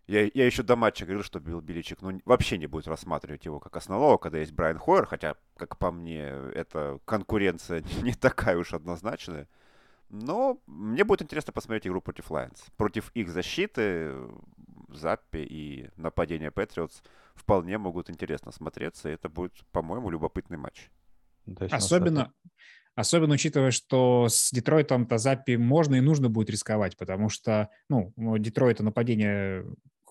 [0.07, 3.59] я, я еще до матча говорил, что Билл Беличик ну, вообще не будет рассматривать его
[3.59, 8.73] как основного, когда есть Брайан Хойер, хотя, как по мне, эта конкуренция не такая уж
[8.73, 9.47] однозначная.
[10.09, 12.65] Но мне будет интересно посмотреть игру против Лайонс.
[12.75, 14.13] Против их защиты
[14.95, 17.01] Заппи и нападения Патриотс
[17.35, 19.09] вполне могут интересно смотреться.
[19.09, 20.89] И это будет, по-моему, любопытный матч.
[21.71, 22.31] Особенно,
[22.95, 28.83] Особенно учитывая, что с Детройтом-то Заппи можно и нужно будет рисковать, потому что, ну, Детройта
[28.83, 29.65] нападение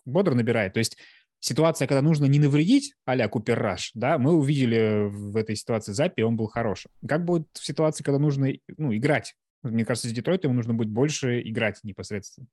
[0.04, 0.72] бодро набирает.
[0.72, 0.98] То есть
[1.38, 6.22] ситуация, когда нужно не навредить а-ля Купер Раш, да, мы увидели в этой ситуации Заппи,
[6.22, 6.90] он был хорошим.
[7.06, 9.36] Как будет в ситуации, когда нужно, ну, играть?
[9.62, 12.48] Мне кажется, с Детройтом ему нужно будет больше играть непосредственно.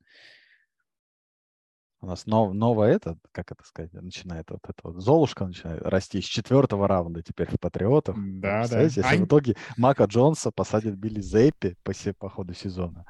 [2.01, 6.21] У нас нов, новое это, как это сказать, начинает вот это вот Золушка начинает расти
[6.21, 8.15] с четвертого раунда теперь в Патриотах.
[8.17, 8.81] Да, да.
[8.81, 9.15] Если а...
[9.17, 13.05] в итоге Мака Джонса посадят Билли Зейпи по, по ходу сезона.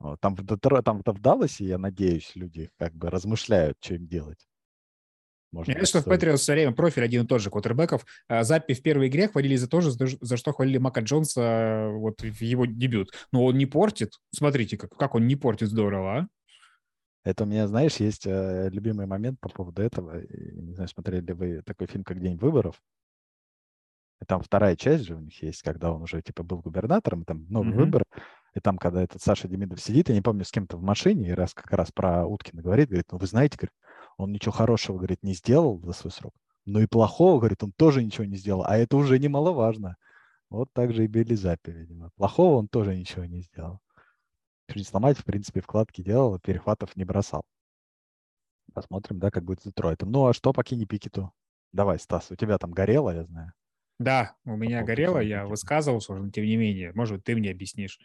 [0.00, 4.48] Вот, там, в, там в Далласе, я надеюсь, люди как бы размышляют, что им делать.
[5.52, 8.04] Можно Мне что в Патриот все время профиль один и тот же квотербеков.
[8.26, 11.90] А Запи в первой игре хвалили за то же, за, за что хвалили Мака Джонса
[11.92, 13.12] вот в его дебют.
[13.32, 14.14] Но он не портит.
[14.34, 16.26] Смотрите, как, как он не портит здорово, а?
[17.24, 20.20] Это у меня, знаешь, есть э, любимый момент по поводу этого.
[20.28, 22.80] Не знаю, смотрели ли вы такой фильм, как «День выборов».
[24.20, 27.46] И там вторая часть же у них есть, когда он уже типа был губернатором, там
[27.48, 27.76] новый mm-hmm.
[27.76, 28.04] выбор.
[28.54, 31.32] И там, когда этот Саша Демидов сидит, я не помню, с кем-то в машине, и
[31.32, 33.74] раз как раз про Уткина говорит, говорит, ну вы знаете, говорит,
[34.18, 36.34] он ничего хорошего, говорит, не сделал за свой срок.
[36.64, 38.64] Но и плохого, говорит, он тоже ничего не сделал.
[38.64, 39.96] А это уже немаловажно.
[40.50, 42.10] Вот так же и Билли Заппи, видимо.
[42.16, 43.80] Плохого он тоже ничего не сделал.
[44.68, 47.42] Чуть сломать, в принципе, вкладки делал, перехватов не бросал.
[48.72, 50.10] Посмотрим, да, как будет с Детройтом.
[50.10, 51.32] Ну, а что по Кенни Пикету?
[51.72, 53.52] Давай, Стас, у тебя там горело, я знаю.
[53.98, 57.50] Да, у меня горело, я высказывался уже, но тем не менее, может быть, ты мне
[57.50, 57.98] объяснишь.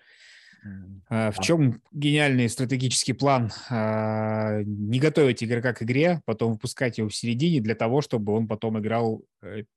[1.10, 3.50] А, в чем гениальный стратегический план?
[3.70, 8.48] А, не готовить игрока к игре, потом выпускать его в середине для того, чтобы он
[8.48, 9.24] потом играл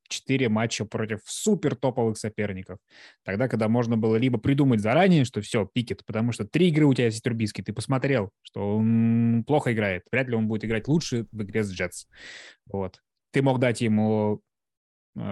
[0.08, 2.78] 4 э, матча против супер топовых соперников.
[3.24, 6.94] Тогда, когда можно было либо придумать заранее, что все, пикет, потому что три игры у
[6.94, 11.26] тебя есть Турбиски, ты посмотрел, что он плохо играет, вряд ли он будет играть лучше
[11.30, 12.06] в игре с Джетс.
[12.66, 13.00] Вот.
[13.32, 14.42] Ты мог дать ему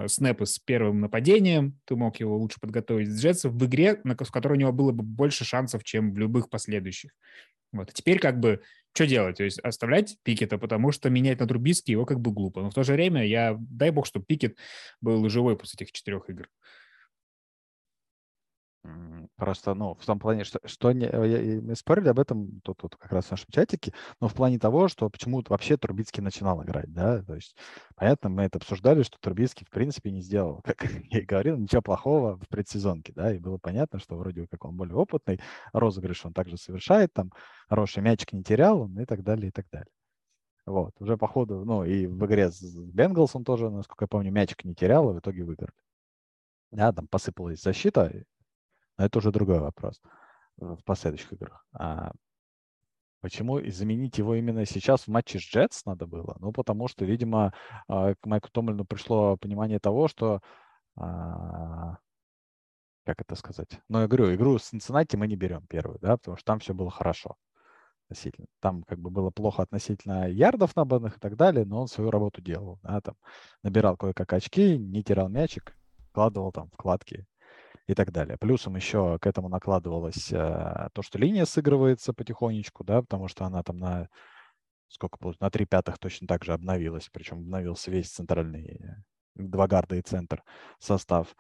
[0.07, 4.55] снэпы с первым нападением, ты мог его лучше подготовить с Джетсов в игре, в которой
[4.55, 7.13] у него было бы больше шансов, чем в любых последующих.
[7.73, 7.93] Вот.
[7.93, 8.63] Теперь как бы
[8.95, 9.37] что делать?
[9.37, 12.63] То есть оставлять Пикета, потому что менять на Трубицкий его как бы глупо.
[12.63, 14.57] Но в то же время я, дай бог, чтобы Пикет
[15.01, 16.49] был живой после этих четырех игр.
[19.37, 22.97] Просто, ну, в том плане, что, что не, э, мы спорили об этом тут, тут
[22.97, 26.93] как раз в нашем чатике, но в плане того, что почему вообще Турбицкий начинал играть,
[26.93, 27.57] да, то есть,
[27.95, 31.83] понятно, мы это обсуждали, что Турбицкий, в принципе, не сделал, как я и говорил, ничего
[31.83, 35.41] плохого в предсезонке, да, и было понятно, что вроде как он более опытный,
[35.73, 37.31] розыгрыш он также совершает, там,
[37.69, 39.93] хороший мячик не терял он и так далее, и так далее.
[40.67, 44.33] Вот, уже по ходу, ну, и в игре с Бенгалс он тоже, насколько я помню,
[44.33, 45.73] мячик не терял, и в итоге выиграли.
[46.73, 48.13] Да, там посыпалась защита,
[48.99, 50.01] но это уже другой вопрос
[50.57, 51.65] в последующих играх.
[51.73, 52.13] А
[53.21, 56.37] почему заменить его именно сейчас в матче с Джетс надо было?
[56.41, 57.55] Ну, потому что, видимо,
[57.87, 60.41] а, к Майку Томлину пришло понимание того, что
[60.97, 61.99] а,
[63.05, 63.81] как это сказать?
[63.89, 66.75] Ну, я говорю, игру с Cincinnati мы не берем первую, да, потому что там все
[66.75, 67.37] было хорошо
[68.05, 68.47] относительно.
[68.61, 72.43] Там как бы было плохо относительно ярдов набранных и так далее, но он свою работу
[72.43, 73.15] делал, да, там
[73.63, 75.77] набирал кое-как очки, не терял мячик,
[76.11, 77.27] вкладывал там вкладки
[77.89, 78.37] и так далее.
[78.39, 83.63] Плюсом еще к этому накладывалось э, то, что линия сыгрывается потихонечку, да, потому что она
[83.63, 84.09] там на
[84.89, 88.97] сколько получилось, на три пятых точно так же обновилась, причем обновился весь центральный, э,
[89.35, 90.43] два гарда и центр
[90.79, 91.35] состав.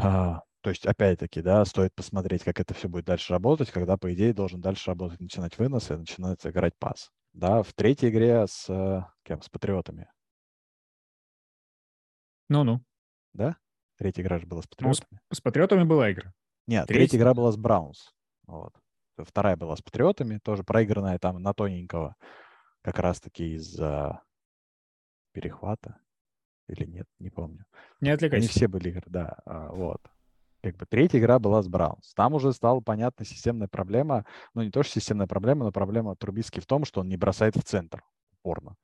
[0.00, 4.12] А, то есть, опять-таки, да, стоит посмотреть, как это все будет дальше работать, когда, по
[4.14, 7.10] идее, должен дальше работать, начинать выносы, начинать играть пас.
[7.32, 9.42] Да, в третьей игре с э, кем?
[9.42, 10.08] С Патриотами.
[12.48, 12.80] Ну-ну.
[13.32, 13.56] Да?
[13.96, 15.06] Третья игра же была с Патриотами.
[15.10, 16.32] Ну, с, с Патриотами была игра.
[16.66, 18.10] Нет, третья, третья игра была с Браунс.
[18.46, 18.72] Вот.
[19.16, 22.16] Вторая была с Патриотами, тоже проигранная там на тоненького.
[22.82, 24.22] Как раз-таки из-за
[25.32, 25.98] перехвата.
[26.68, 27.64] Или нет, не помню.
[28.00, 28.44] Не отвлекайся.
[28.44, 29.36] Они все были игры, да.
[29.44, 30.00] А, вот.
[30.62, 32.14] Как бы третья игра была с Браунс.
[32.14, 34.24] Там уже стала понятна системная проблема.
[34.54, 37.56] Ну, не то, что системная проблема, но проблема Трубиски в том, что он не бросает
[37.56, 38.02] в центр
[38.32, 38.76] упорно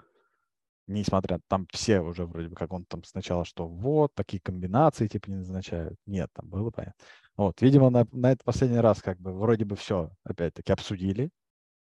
[0.91, 5.31] несмотря, там все уже вроде бы, как он там сначала, что вот, такие комбинации типа
[5.31, 5.99] не назначают.
[6.07, 7.05] Нет, там было понятно.
[7.37, 11.31] Вот, видимо, на, на этот последний раз как бы вроде бы все, опять-таки, обсудили.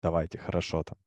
[0.03, 0.99] Давайте, хорошо там.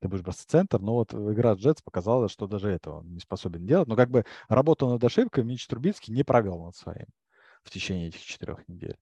[0.00, 3.66] Ты будешь бросать центр, но вот игра Джетс показала, что даже этого он не способен
[3.66, 3.88] делать.
[3.88, 7.06] Но как бы работу над ошибкой Мич Трубицкий не провел над своим
[7.64, 8.98] в течение этих четырех недель.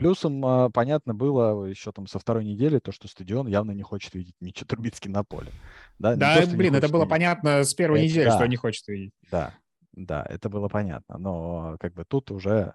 [0.00, 4.14] Плюсом а, понятно было еще там со второй недели то, что стадион явно не хочет
[4.14, 5.52] видеть Митча Трубицкий на поле.
[5.98, 7.10] Да, да то, блин, это было видеть.
[7.10, 9.12] понятно с первой это, недели, да, что не хочет видеть.
[9.30, 9.54] Да,
[9.92, 11.18] да, это было понятно.
[11.18, 12.72] Но как бы тут уже,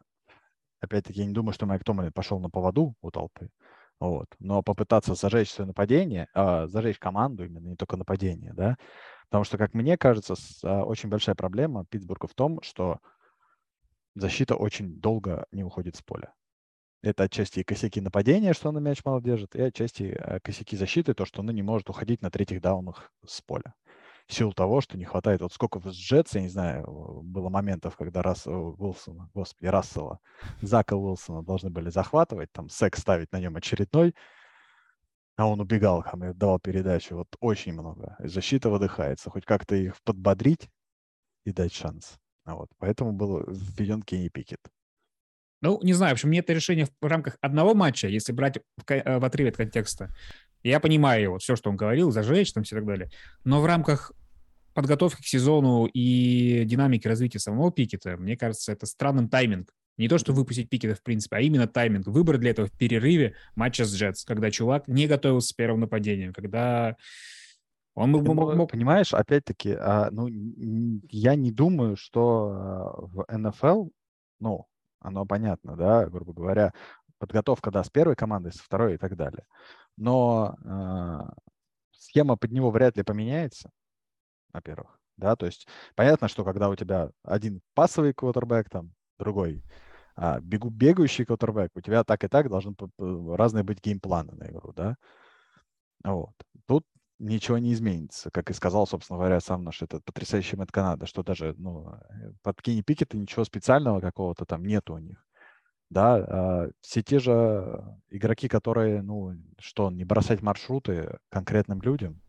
[0.81, 3.49] опять-таки, я не думаю, что Майк Томлин пошел на поводу у толпы.
[3.99, 4.27] Вот.
[4.38, 8.77] Но попытаться зажечь свое нападение, э, зажечь команду именно, не только нападение, да,
[9.29, 12.99] потому что, как мне кажется, с, э, очень большая проблема Питтсбурга в том, что
[14.13, 16.33] защита очень долго не уходит с поля.
[17.01, 21.25] Это отчасти косяки нападения, что он мяч мало держит, и отчасти э, косяки защиты, то,
[21.25, 23.75] что он не может уходить на третьих даунах с поля.
[24.27, 27.95] В силу того, что не хватает, вот сколько в Джетс, я не знаю, было моментов,
[27.95, 30.19] когда Расс, Уилсона, господи, Рассела,
[30.62, 34.15] Зака Уилсона должны были захватывать, там, секс ставить на нем очередной,
[35.38, 37.17] а он убегал, там, и давал передачу.
[37.17, 38.15] Вот очень много.
[38.23, 39.29] И защита выдыхается.
[39.29, 40.69] Хоть как-то их подбодрить
[41.43, 42.17] и дать шанс.
[42.45, 42.69] А вот.
[42.77, 44.62] Поэтому был введен Кенни Пикет.
[45.65, 48.91] Ну, не знаю, в общем, мне это решение в рамках одного матча, если брать в,
[48.91, 50.13] э, в отрыве от контекста.
[50.62, 53.10] Я понимаю его, все, что он говорил, зажечь там все и так далее.
[53.45, 54.12] Но в рамках
[54.75, 59.71] подготовки к сезону и динамики развития самого Пикета, мне кажется, это странным тайминг.
[59.97, 62.06] Не то, что выпустить Пикета, в принципе, а именно тайминг.
[62.06, 66.32] Выбор для этого в перерыве матча с Джетс, когда чувак не готовился с первым нападением,
[66.32, 66.95] когда
[67.95, 68.71] он мог, мог, мог...
[68.71, 73.88] Понимаешь, опять-таки, а, ну, я не думаю, что а, в НФЛ,
[74.39, 74.67] ну,
[75.05, 76.73] оно понятно, да, грубо говоря,
[77.19, 79.45] подготовка, да, с первой командой, со второй и так далее.
[79.97, 81.19] Но э,
[81.91, 83.69] схема под него вряд ли поменяется,
[84.53, 89.63] во-первых, да, то есть понятно, что когда у тебя один пасовый квотербек, там, другой
[90.15, 94.73] а, бегу, бегающий квотербек, у тебя так и так должны разные быть геймпланы на игру,
[94.73, 94.95] да.
[96.03, 96.33] Вот.
[96.67, 96.85] Тут
[97.19, 98.30] ничего не изменится.
[98.32, 102.32] Как и сказал, собственно говоря, сам наш этот потрясающий Мэтт Канада, что даже ну, э,
[102.41, 105.25] под Кенни Пикета ничего специального какого-то там нет у них.
[105.89, 112.21] Да, а все те же игроки, которые, ну, что, не бросать маршруты конкретным людям.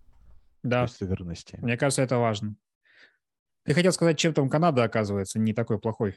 [0.63, 0.87] Да.
[1.01, 1.59] Верности.
[1.63, 2.57] Мне кажется, это важно.
[3.65, 6.17] Ты хотел сказать, чем там Канада, оказывается, не такой плохой.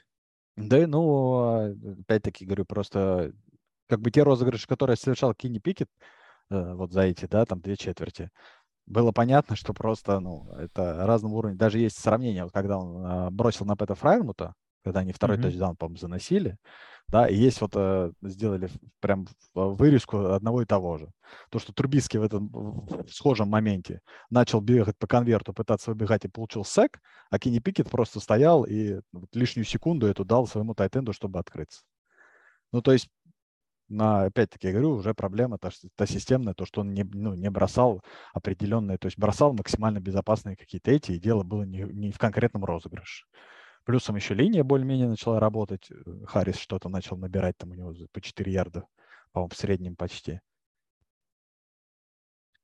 [0.55, 3.33] Да, ну, а, опять-таки говорю, просто
[3.87, 5.89] как бы те розыгрыши, которые совершал Кенни Пикет,
[6.51, 8.29] э, вот за эти, да, там две четверти,
[8.89, 11.57] было понятно, что просто, ну, это разного уровня.
[11.57, 15.43] Даже есть сравнение, вот когда он а, бросил на Пэта Фрайрмута, когда они второй Мгм.
[15.43, 16.57] тачдаун, по-моему, заносили,
[17.09, 18.69] да, и есть вот, э, сделали
[19.01, 21.09] прям вырезку одного и того же.
[21.51, 26.29] То, что Трубиский в этом в схожем моменте начал бегать по конверту, пытаться выбегать и
[26.29, 26.99] получил сек,
[27.29, 29.01] а Кенни Пикет просто стоял и
[29.33, 31.81] лишнюю секунду эту дал своему тайтенду, чтобы открыться.
[32.71, 33.07] Ну, то есть,
[33.89, 37.49] на, опять-таки, я говорю, уже проблема та, та системная, то, что он не, ну, не
[37.49, 38.01] бросал
[38.33, 42.65] определенные, то есть бросал максимально безопасные какие-то эти, и дело было не, не в конкретном
[42.65, 43.25] розыгрыше.
[43.85, 45.89] Плюсом еще линия более-менее начала работать.
[45.91, 45.95] э,
[46.27, 48.85] Харрис что-то начал набирать, там у него по 4 ярда,
[49.31, 50.41] по-моему, в среднем почти.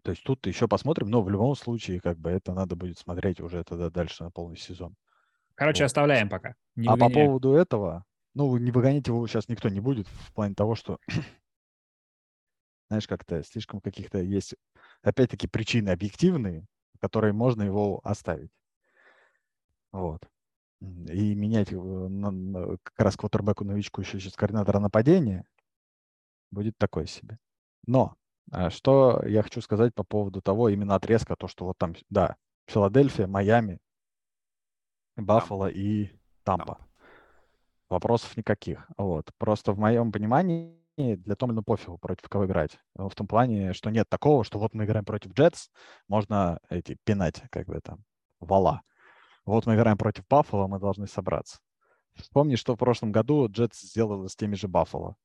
[0.03, 3.41] То есть тут еще посмотрим, но в любом случае, как бы это надо будет смотреть
[3.41, 4.95] уже тогда дальше на полный сезон.
[5.55, 5.87] Короче, Вот.
[5.87, 6.53] оставляем пока.
[6.75, 10.53] Не а по поводу этого, ну, не выгонять его сейчас никто не будет в плане
[10.53, 10.99] того, что,
[12.89, 14.55] знаешь, как-то слишком каких-то есть,
[15.01, 16.65] опять-таки, причины объективные,
[16.99, 18.51] которые можно его оставить.
[19.91, 20.21] Вот.
[20.81, 25.45] И менять на- как раз квотербеку новичку еще сейчас координатора нападения
[26.51, 27.39] будет такое себе.
[27.87, 28.15] Но
[28.51, 32.35] а, что я хочу сказать по поводу того именно отрезка, то, что вот там, да,
[32.67, 33.79] Филадельфия, Майами,
[35.15, 36.09] Баффало и
[36.43, 36.77] Тампа.
[37.89, 38.87] Вопросов никаких.
[38.97, 39.31] Вот.
[39.37, 42.79] Просто в моем понимании для Томлина пофигу против кого играть.
[42.95, 45.69] Ну, В том плане, что нет такого, что вот мы играем против Джетс,
[46.07, 48.03] можно эти пинать, как бы там,
[48.39, 48.81] вала.
[49.45, 51.59] Вот мы играем против Баффало, мы должны собраться.
[52.15, 55.17] Вспомни, что в прошлом году Джетс сделал с теми же Баффало.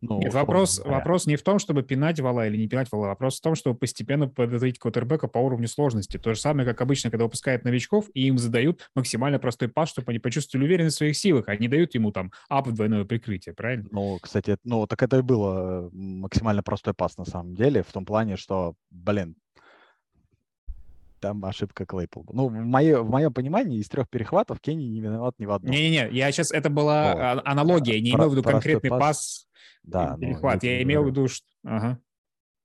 [0.00, 0.98] Ну, Нет, вопрос, говоря.
[0.98, 3.08] вопрос не в том, чтобы пинать вала или не пинать вала.
[3.08, 6.18] Вопрос в том, чтобы постепенно подозрить квотербека по уровню сложности.
[6.18, 10.10] То же самое, как обычно, когда выпускают новичков, и им задают максимально простой пас, чтобы
[10.10, 11.48] они почувствовали уверенность в своих силах.
[11.48, 13.88] Они дают ему там ап в двойное прикрытие, правильно?
[13.90, 17.92] Ну, кстати, ну, так это и было э, максимально простой пас на самом деле, в
[17.92, 19.36] том плане, что, блин,
[21.26, 22.22] там ошибка Клейпл.
[22.32, 25.72] Ну, в, мое, в моем понимании, из трех перехватов Кенни не виноват ни в одном.
[25.72, 27.20] Не-не-не, я сейчас, это была Вот.
[27.20, 29.00] а- аналогия, я не Про- имел в виду конкретный пас.
[29.00, 29.48] пас,
[29.82, 30.60] да, ну, перехват.
[30.60, 31.46] тебе Я имел в виду, что...
[31.64, 31.98] Ага.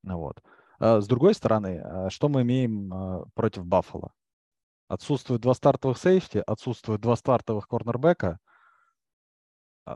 [0.04, 0.44] Ну Вот.
[0.80, 4.14] А С другой стороны, а, что мы имеем против Баффала?
[4.88, 8.40] Отсутствует два стартовых сейфти, отсутствует два стартовых корнербека.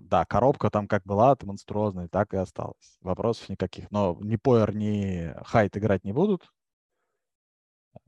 [0.01, 2.97] Да, коробка там как была монструозной, так и осталась.
[3.01, 3.91] Вопросов никаких.
[3.91, 6.51] Но ни Пойер, ни Хайт играть не будут.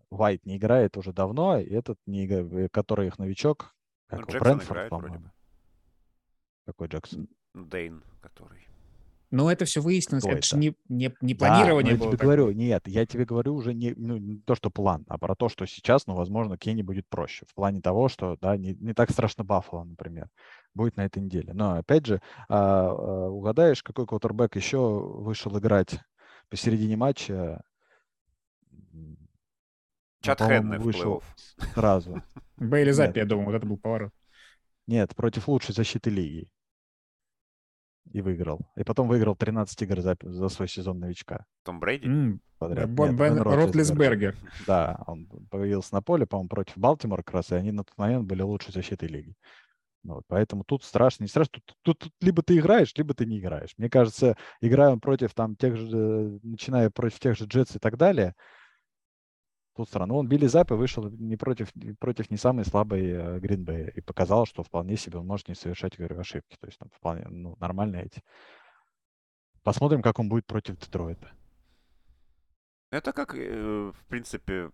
[0.09, 3.75] Вайт не играет уже давно, и этот, не, ига- который их новичок,
[4.09, 5.31] Ну, как его, Джексон Брэнфорд, по-моему.
[6.65, 7.27] Какой Джексон?
[7.53, 8.67] Ну, Дейн, который.
[9.29, 10.57] Но это все выяснилось, Кто это же это?
[10.57, 12.07] не, не, не Да, планирование но я было.
[12.11, 12.37] тебе такое.
[12.37, 15.49] говорю, нет, я тебе говорю уже не, ну, не то, что план, а про то,
[15.49, 17.45] что сейчас, ну, возможно, Кенни будет проще.
[17.45, 20.29] В плане того, что, да, не, не так страшно Баффало, например,
[20.73, 21.53] будет на этой неделе.
[21.53, 25.99] Но, опять же, а, а, угадаешь, какой квотербек еще вышел играть
[26.49, 27.61] посередине матча?
[30.21, 31.23] Чат в вышел
[31.73, 32.21] сразу.
[32.57, 33.17] Бейли Заппи, Нет.
[33.17, 34.11] я думаю, вот это был поворот.
[34.87, 36.49] Нет, против лучшей защиты лиги.
[38.13, 38.61] И выиграл.
[38.77, 42.07] И потом выиграл 13 игр за, за свой сезон новичка Том Брейди?
[42.07, 42.89] М, подряд.
[42.89, 44.35] Бен Нет, Бен Бен Ротлисбергер.
[44.67, 48.25] Да, он появился на поле, по-моему, против Балтимора как раз, и они на тот момент
[48.25, 49.35] были лучшей защитой лиги.
[50.03, 51.59] Ну Вот, поэтому тут страшно, не страшно.
[51.65, 53.73] Тут, тут- тут либо ты играешь, либо ты не играешь.
[53.77, 57.97] Мне кажется, играя против там тех же, э, начиная против тех же Джетс и так
[57.97, 58.33] далее,
[59.77, 60.15] тут странно.
[60.15, 64.97] Он Билли Заппи вышел не против, против не самой слабой Гринбея и показал, что вполне
[64.97, 66.57] себе он может не совершать говорю, ошибки.
[66.59, 68.21] То есть там вполне ну, нормально эти.
[69.63, 71.31] Посмотрим, как он будет против Детройта.
[72.89, 74.71] Это как, э, в принципе,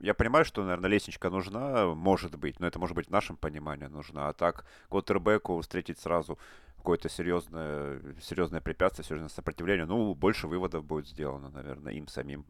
[0.00, 3.86] я понимаю, что, наверное, лестничка нужна, может быть, но это может быть в нашем понимании
[3.86, 4.28] нужна.
[4.28, 6.38] А так, квотербеку встретить сразу
[6.76, 12.44] какое-то серьезное, серьезное препятствие, серьезное сопротивление, ну, больше выводов будет сделано, наверное, им самим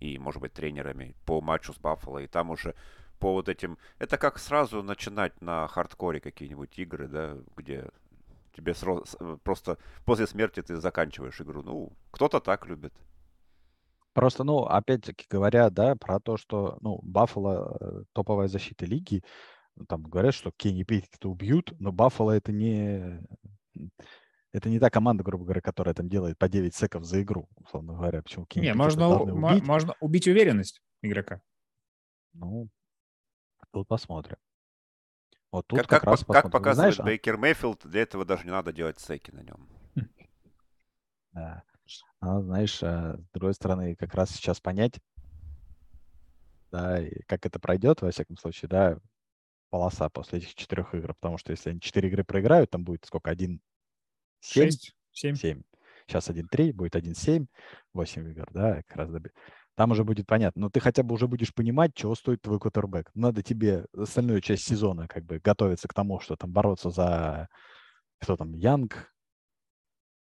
[0.00, 2.18] и, может быть, тренерами по матчу с Баффало.
[2.18, 2.74] И там уже
[3.18, 3.78] по вот этим...
[3.98, 7.88] Это как сразу начинать на хардкоре какие-нибудь игры, да, где
[8.56, 11.62] тебе сро- с- э, просто после смерти ты заканчиваешь игру.
[11.62, 12.92] Ну, кто-то так любит.
[14.12, 19.22] Просто, ну, опять-таки говоря, да, про то, что, ну, Баффало э, топовая защита лиги,
[19.88, 23.22] там говорят, что Кенни Пикета убьют, но Баффало это не...
[24.52, 27.94] Это не та команда, грубо говоря, которая там делает по 9 секов за игру, условно
[27.94, 28.22] говоря.
[28.22, 29.62] Почему Не, можно, убить?
[29.62, 31.40] можно убить уверенность игрока.
[32.32, 32.68] Ну,
[33.72, 34.36] тут посмотрим.
[35.52, 36.50] Вот тут Как, как, как, раз пок- как посмотрим.
[36.50, 39.68] показывает Знаешь, Бейкер Мейфилд, для этого даже не надо делать секи на нем.
[41.32, 41.62] Да.
[42.20, 45.00] А, знаешь, а, с другой стороны, как раз сейчас понять,
[46.70, 48.98] да, и как это пройдет, во всяком случае, да,
[49.70, 53.30] полоса после этих четырех игр, потому что если они четыре игры проиграют, там будет сколько,
[53.30, 53.60] один,
[54.40, 55.34] семь, Шесть, семь.
[55.34, 55.62] семь.
[56.06, 57.46] Сейчас 1-3, будет 1-7,
[57.94, 59.30] 8 игр, да, как раз доби-
[59.76, 60.62] там уже будет понятно.
[60.62, 63.10] Но ты хотя бы уже будешь понимать, чего стоит твой квотербек.
[63.14, 67.48] Надо тебе остальную часть сезона как бы готовиться к тому, что там бороться за
[68.20, 69.10] кто там, Янг,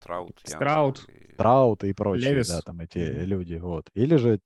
[0.01, 0.41] Траут.
[0.45, 1.09] Страут.
[1.09, 2.49] И- Траут и прочие, Левис.
[2.49, 3.89] да, там эти люди, вот.
[3.95, 4.41] Или же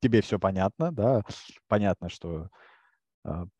[0.00, 1.22] тебе все понятно, да,
[1.68, 2.48] понятно, что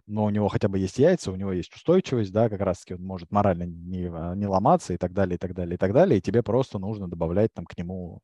[0.07, 3.03] но у него хотя бы есть яйца, у него есть устойчивость, да, как раз-таки он
[3.03, 6.19] может морально не, а, не ломаться и так далее, и так далее, и так далее,
[6.19, 8.21] и тебе просто нужно добавлять там к нему,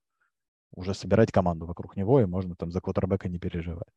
[0.70, 3.92] уже собирать команду вокруг него, и можно там за квотербека не переживать.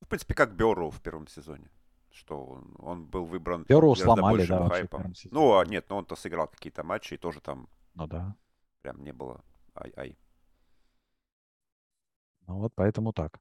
[0.00, 1.68] В принципе, как Берроу в первом сезоне.
[2.12, 5.12] Что он, он был выбран Берроу сломали, да, хайпом.
[5.32, 8.36] Ну, а нет, но он-то сыграл какие-то матчи, и тоже там Ну да,
[8.82, 9.42] прям не было
[9.74, 10.16] ай-ай.
[12.46, 13.40] ну вот поэтому так.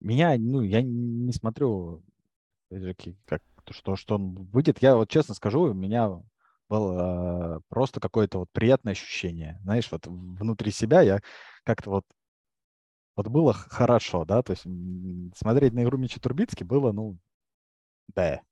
[0.00, 2.02] Меня, ну, я не смотрю,
[3.26, 4.78] как, что, что он выйдет.
[4.82, 6.10] Я вот честно скажу, у меня
[6.68, 9.58] было э, просто какое-то вот приятное ощущение.
[9.62, 11.20] Знаешь, вот внутри себя я
[11.64, 12.04] как-то вот
[13.16, 14.64] вот было хорошо, да, то есть
[15.36, 17.18] смотреть на игру Мича Турбицки было, ну,
[18.14, 18.42] да.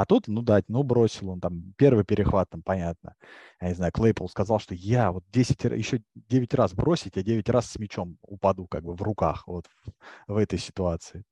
[0.00, 3.16] А тут, ну, дать, ну, бросил он там первый перехват, там, понятно.
[3.60, 7.22] Я не знаю, Клейпол сказал, что я вот 10, ра- еще 9 раз бросить, я
[7.22, 11.24] 9 раз с мячом упаду как бы в руках вот в, в этой ситуации.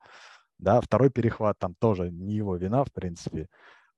[0.59, 3.47] Да, второй перехват там тоже не его вина, в принципе.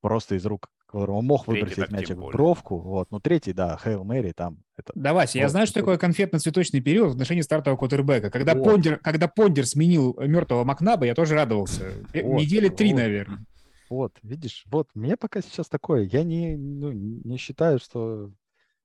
[0.03, 3.11] Просто из рук, он мог Третий выбросить тем мячик в бровку, вот.
[3.11, 7.09] Ну, третий, да, Хейл Мэри там, это Да, Вася, я знаю, что такое конфетно-цветочный период
[7.09, 8.31] в отношении стартового квотербека.
[8.31, 8.63] Когда, Вот.
[8.63, 11.91] Пондер, когда Пондер сменил мертвого Макнаба, я тоже радовался.
[12.15, 13.01] Вот, Недели три, вот.
[13.01, 13.45] наверное.
[13.91, 18.31] Вот, видишь, вот, мне пока сейчас такое, я не, ну, не считаю, что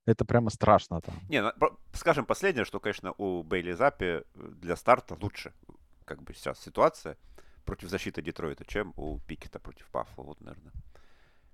[0.06, 1.16] это прямо страшно там.
[1.30, 1.44] Не,
[1.94, 5.54] скажем последнее, что, конечно, у Бейли Запи для старта лучше,
[6.06, 7.18] как бы сейчас ситуация
[7.66, 10.22] против защиты Детройта, чем у Пикета против Паффа.
[10.24, 10.74] Вот, наверное.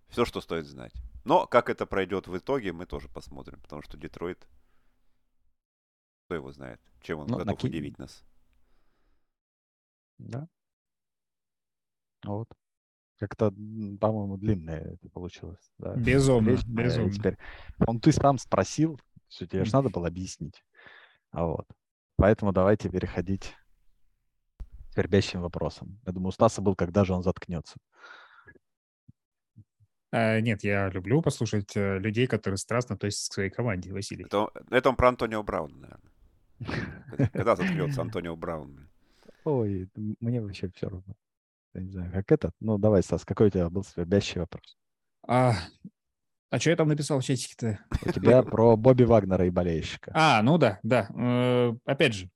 [0.07, 0.93] Все, что стоит знать.
[1.25, 4.47] Но как это пройдет в итоге, мы тоже посмотрим, потому что Детройт,
[6.25, 8.23] кто его знает, чем он Ну, готов наки- удивить нас.
[10.19, 10.47] Да.
[12.23, 12.47] Вот.
[13.21, 15.71] Как-то, по-моему, длинное это получилось.
[15.77, 15.93] Да.
[15.93, 17.11] Безумно, Речь безумно.
[17.13, 17.37] теперь-
[17.85, 20.63] Он ты сам спросил, все тебе же надо было объяснить.
[21.29, 21.67] А вот.
[22.15, 23.53] Поэтому давайте переходить
[24.57, 25.99] к свербящим вопросам.
[26.07, 27.75] Я думаю, у Стаса был, когда же он заткнется.
[30.11, 34.25] А, нет, я люблю послушать э, людей, которые страстно относятся к своей команде, Василий.
[34.25, 36.11] Это, он- это он про Антонио Брауна, наверное.
[37.33, 38.89] Когда- заткнется Антонио Браун?
[39.45, 41.13] Ой, мне вообще все равно.
[41.73, 42.51] Я не знаю, как это.
[42.59, 44.77] Ну, давай, Стас, какой у тебя был свербящий вопрос?
[45.27, 45.53] А,
[46.49, 47.79] а что я там написал в чатике-то?
[48.05, 50.11] У тебя про Бобби Вагнера и болельщика.
[50.13, 51.07] А, ну да, да.
[51.17, 52.29] Э, Опять же,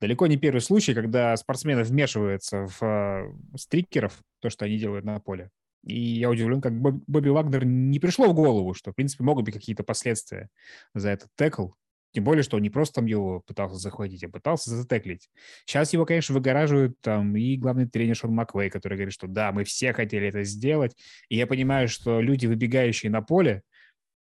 [0.00, 5.18] далеко не первый случай, когда спортсмены вмешиваются в э, стрикеров, то, что они делают на
[5.18, 5.50] поле.
[5.82, 9.46] И я удивлен, как Боб- Бобби Вагнер не пришло в голову, что, в принципе, могут
[9.46, 10.48] быть какие-то последствия
[10.94, 11.68] за этот текл.
[12.12, 15.28] Тем более, что он не просто там его пытался захватить, а пытался затеклить.
[15.64, 19.64] Сейчас его, конечно, выгораживают там и главный тренер Шон Маквей, который говорит, что да, мы
[19.64, 20.96] все хотели это сделать.
[21.28, 23.62] И я понимаю, что люди, выбегающие на поле,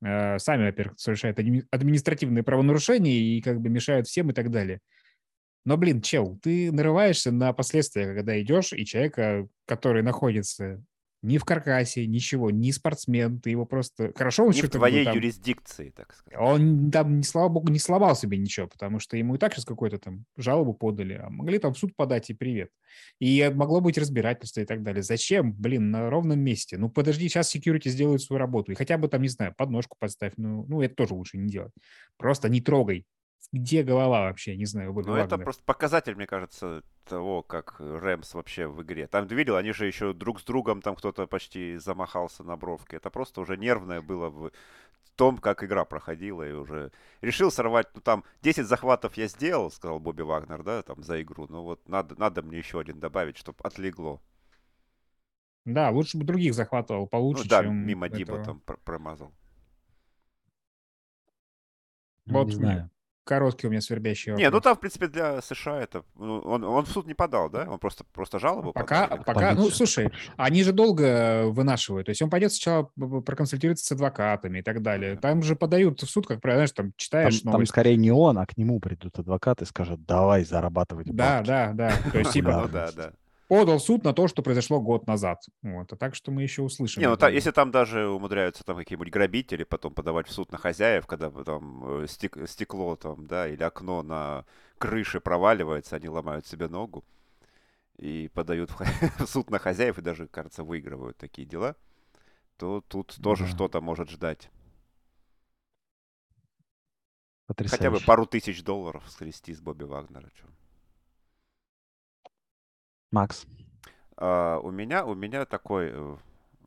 [0.03, 4.79] э, сами, во-первых, совершают адми- административные правонарушения и как бы мешают всем и так далее.
[5.65, 10.83] Но, блин, чел, ты нарываешься на последствия, когда идешь, и человека, который находится
[11.21, 14.11] ни в каркасе, ничего, не спортсмен, ты его просто...
[14.15, 16.39] Хорошо, он Не в твоей там- юрисдикции, так сказать.
[16.39, 19.65] он там, не, слава богу, не сломал себе ничего, потому что ему и так сейчас
[19.65, 22.71] какую-то там жалобу подали, а могли там в суд подать и привет.
[23.19, 25.03] И могло быть разбирательство и так далее.
[25.03, 26.77] Зачем, блин, на ровном месте?
[26.77, 28.71] Ну, подожди, сейчас security сделают свою работу.
[28.71, 30.33] И хотя бы там, не знаю, подножку подставь.
[30.37, 31.71] Ну, ну это тоже лучше не делать.
[32.17, 33.05] Просто не трогай.
[33.51, 34.55] Где голова вообще?
[34.55, 39.07] Не знаю, Бобби Ну, это просто показатель, мне кажется, того, как Рэмс вообще в игре.
[39.07, 42.97] Там, ты видел, они же еще друг с другом, там кто-то почти замахался на бровке.
[42.97, 44.51] Это просто уже нервное было в
[45.15, 46.91] том, как игра проходила, и уже
[47.21, 51.47] решил сорвать, ну, там, 10 захватов я сделал, сказал Бобби Вагнер, да, там, за игру.
[51.49, 54.21] Ну, вот надо, надо мне еще один добавить, чтобы отлегло.
[55.65, 58.45] Да, лучше бы других захватывал получше, ну, да, чем мимо Диба этого.
[58.45, 59.31] там пр- промазал.
[62.25, 62.89] Ну, Вот не знаю.
[63.31, 64.63] Короткий у меня свербящий Не, ну вопрос.
[64.63, 66.03] там, в принципе, для США это...
[66.17, 67.65] ну, он, он в суд не подал, да?
[67.69, 69.23] Он просто, просто жалобу Пока, подал?
[69.23, 72.07] пока, ну, слушай, Они же долго вынашивают.
[72.07, 75.15] То есть он пойдет сначала п- п- проконсультируется с адвокатами и так далее.
[75.15, 77.69] Там же подают в суд, как правило, знаешь, там Там, читаешь там новость.
[77.71, 81.47] скорее не он, а к нему придут адвокаты и скажут, давай зарабатывать Да, бабки».
[81.47, 81.91] да, да.
[82.11, 83.13] То есть, типа, Ну да, да.
[83.51, 85.39] Подал суд на то, что произошло год назад.
[85.61, 85.91] Вот.
[85.91, 87.01] А так что мы еще услышим.
[87.01, 87.21] Не, ну это.
[87.21, 91.29] та- если там даже умудряются там какие-нибудь грабители потом подавать в суд на хозяев, когда
[91.29, 94.45] там э, стек- стекло там, да, или окно на
[94.77, 97.03] крыше проваливается, они ломают себе ногу
[97.97, 98.79] и подают в,
[99.25, 101.75] в суд на хозяев и даже, кажется, выигрывают такие дела,
[102.55, 103.49] то тут тоже Да.
[103.49, 104.49] что-то может ждать.
[107.47, 108.05] Хотя бы Потрясающе.
[108.05, 110.29] пару тысяч долларов скрести с Бобби Вагнера.
[110.35, 110.47] чё.
[113.11, 113.45] Макс.
[114.17, 116.15] А, у меня, у меня такой, э,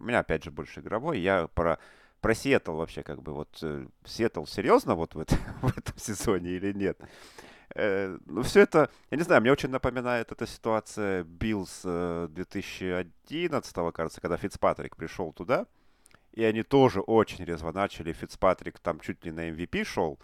[0.00, 1.20] у меня опять же больше игровой.
[1.20, 1.78] Я про
[2.20, 6.52] про Сиэтл вообще как бы вот э, Сиэтл серьезно вот в, это- в этом сезоне
[6.52, 6.98] или нет?
[7.74, 13.74] Э, ну все это, я не знаю, мне очень напоминает эта ситуация Биллс э, 2011,
[13.94, 15.66] кажется, когда Фицпатрик пришел туда,
[16.32, 18.12] и они тоже очень резво начали.
[18.12, 20.18] Фицпатрик там чуть ли на MVP шел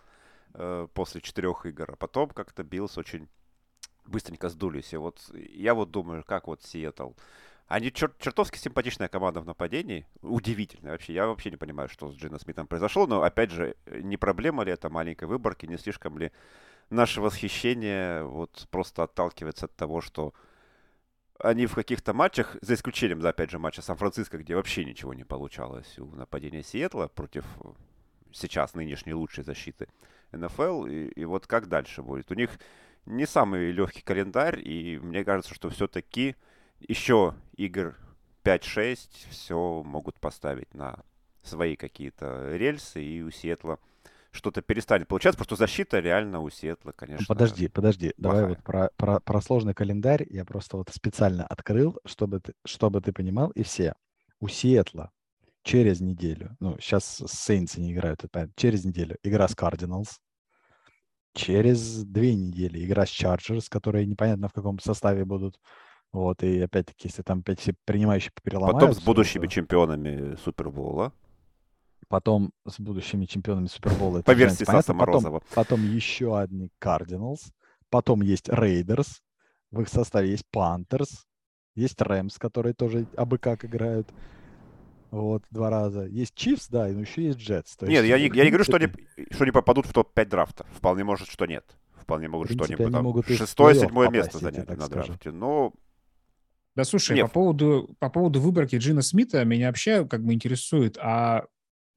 [0.54, 3.28] э, после четырех игр, а потом как-то Биллс очень
[4.10, 4.92] быстренько сдулись.
[4.92, 7.12] И вот я вот думаю, как вот Сиэтл.
[7.66, 10.04] Они чер- чертовски симпатичная команда в нападении.
[10.22, 11.12] Удивительная вообще.
[11.12, 13.06] Я вообще не понимаю, что с Джино Смитом произошло.
[13.06, 16.32] Но, опять же, не проблема ли это маленькой выборки, не слишком ли
[16.90, 20.34] наше восхищение вот просто отталкивается от того, что
[21.38, 25.24] они в каких-то матчах, за исключением, да, опять же, матча Сан-Франциско, где вообще ничего не
[25.24, 27.46] получалось у нападения Сиэтла против
[28.32, 29.88] сейчас нынешней лучшей защиты
[30.32, 30.86] НФЛ.
[30.86, 32.30] И, и вот как дальше будет?
[32.30, 32.50] У них
[33.06, 36.36] не самый легкий календарь, и мне кажется, что все-таки
[36.80, 37.96] еще игр
[38.44, 38.96] 5-6
[39.30, 41.04] все могут поставить на
[41.42, 43.78] свои какие-то рельсы, и у Сиэтла
[44.32, 47.26] что-то перестанет получаться, потому что защита реально у Сиэтла, Ну, конечно.
[47.26, 48.14] Подожди, подожди.
[48.16, 48.48] Давай плохая.
[48.48, 53.12] вот про, про, про сложный календарь я просто вот специально открыл, чтобы ты, чтобы ты
[53.12, 53.94] понимал, и все.
[54.38, 55.10] У Сиэтла
[55.62, 60.18] через неделю, ну, сейчас с Saints не играют, это понятно, через неделю игра с Cardinals,
[61.34, 65.58] через две недели игра с Chargers, которые непонятно в каком составе будут.
[66.12, 68.80] Вот, и опять-таки, если там опять все принимающие переломаются...
[68.80, 71.12] Потом с будущими то чемпионами Супербола.
[72.08, 74.22] потом с будущими чемпионами Супербола.
[74.22, 75.42] По версии Потом- Морозова.
[75.54, 77.52] Потом еще одни Cardinals.
[77.90, 79.20] Потом есть Raiders.
[79.70, 81.10] В их составе есть Panthers.
[81.76, 84.08] Есть Рэмс, которые тоже абы как играют.
[85.10, 86.04] Вот, два раза.
[86.06, 87.78] Есть Chiefs, да, и ну еще есть.
[87.78, 88.88] То Нет, я не, в я не говорю, что они,
[89.30, 90.66] что они попадут в топ-5 драфта.
[90.72, 91.64] Вполне может, что нет.
[91.94, 95.08] Вполне могут, что они они там могут шестое, седьмое место занять на скажу.
[95.08, 95.30] драфте.
[95.30, 95.72] Но
[96.74, 97.26] Да слушай, Нет.
[97.26, 101.44] по поводу, по поводу выборки Джина Смита меня вообще как бы интересует, а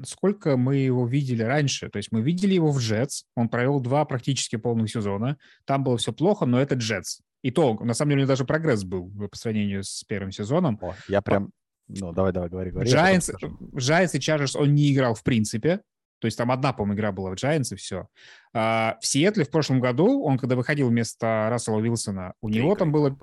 [0.04, 1.90] сколько мы его видели раньше?
[1.90, 5.98] То есть мы видели его в Джетс, он провел два практически полных сезона, там было
[5.98, 7.22] все плохо, но это Джетс.
[7.44, 10.80] И то, на самом деле, у него даже прогресс был по сравнению с первым сезоном.
[10.82, 11.52] О, я прям...
[11.88, 12.90] Ну, давай, давай, говори, говори.
[12.90, 13.32] Giants,
[13.74, 15.82] Giants и Chargers он не играл в принципе.
[16.20, 18.08] То есть там одна, по-моему, игра была в Giants и все.
[18.54, 22.80] в Сиэтле в прошлом году, он когда выходил вместо Рассела Уилсона, у три него игры
[22.80, 23.20] там было...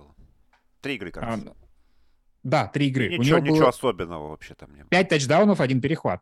[0.82, 1.56] Три игры, а, кажется.
[2.42, 3.08] да, три игры.
[3.08, 4.88] у ничего, него ничего было особенного вообще там не было.
[4.90, 6.20] 5 тачдаунов, один перехват.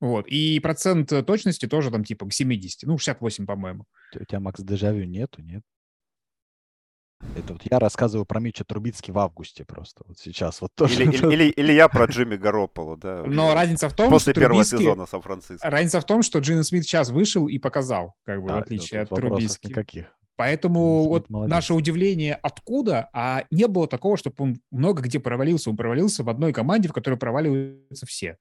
[0.00, 0.26] Вот.
[0.26, 2.82] И процент точности тоже там типа к 70.
[2.82, 3.84] Ну, 68, по-моему.
[4.14, 5.62] У тебя, Макс, дежавю нету, нет?
[7.36, 10.04] Это вот я рассказываю про Митча Трубицкий в августе просто.
[10.06, 11.02] Вот сейчас вот тоже.
[11.02, 13.24] Или, или, или- или я про Джимми Гарополо, да.
[13.26, 15.68] Но разница в том, После что первого Трубицкий- сезона Сан-Франциско.
[15.68, 19.00] Разница в том, что Джин Смит сейчас вышел и показал, как бы, Да, в отличие
[19.00, 19.66] от Трубиски.
[19.68, 20.06] никаких.
[20.36, 21.50] Поэтому Смит вот молодец.
[21.50, 25.70] наше удивление, откуда, а не было такого, чтобы он много где провалился.
[25.70, 28.38] Он провалился в одной команде, в которой проваливаются все.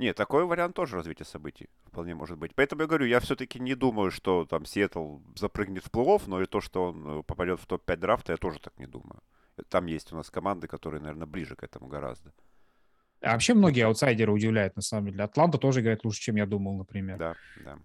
[0.00, 2.54] Нет, такой вариант тоже развития событий вполне может быть.
[2.54, 6.46] Поэтому я говорю, я все-таки не думаю, что там Сиэтл запрыгнет в плей-офф, но и
[6.46, 9.20] то, что он э, попадет в топ-5 драфта, я тоже так не думаю.
[9.68, 12.32] Там есть у нас команды, которые, наверное, ближе к этому гораздо.
[13.20, 15.22] А вообще многие аутсайдеры удивляют, на самом деле.
[15.22, 17.18] Атланта тоже играет лучше, чем я думал, например.
[17.18, 17.78] Да, да.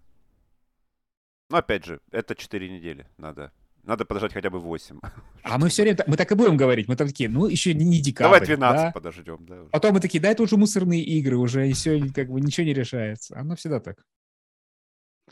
[1.50, 3.06] Но опять же, это 4 недели.
[3.18, 3.52] Надо,
[3.86, 5.00] надо подождать хотя бы 8.
[5.42, 6.88] А мы все время, так- мы так и будем говорить.
[6.88, 8.32] Мы такие, ну, еще не, декабрь.
[8.32, 8.92] Давай 12 да?
[8.92, 9.46] подождем.
[9.46, 9.70] Да, уже.
[9.70, 13.38] Потом мы такие, да, это уже мусорные игры, уже все, как бы ничего не решается.
[13.38, 14.04] Оно всегда так.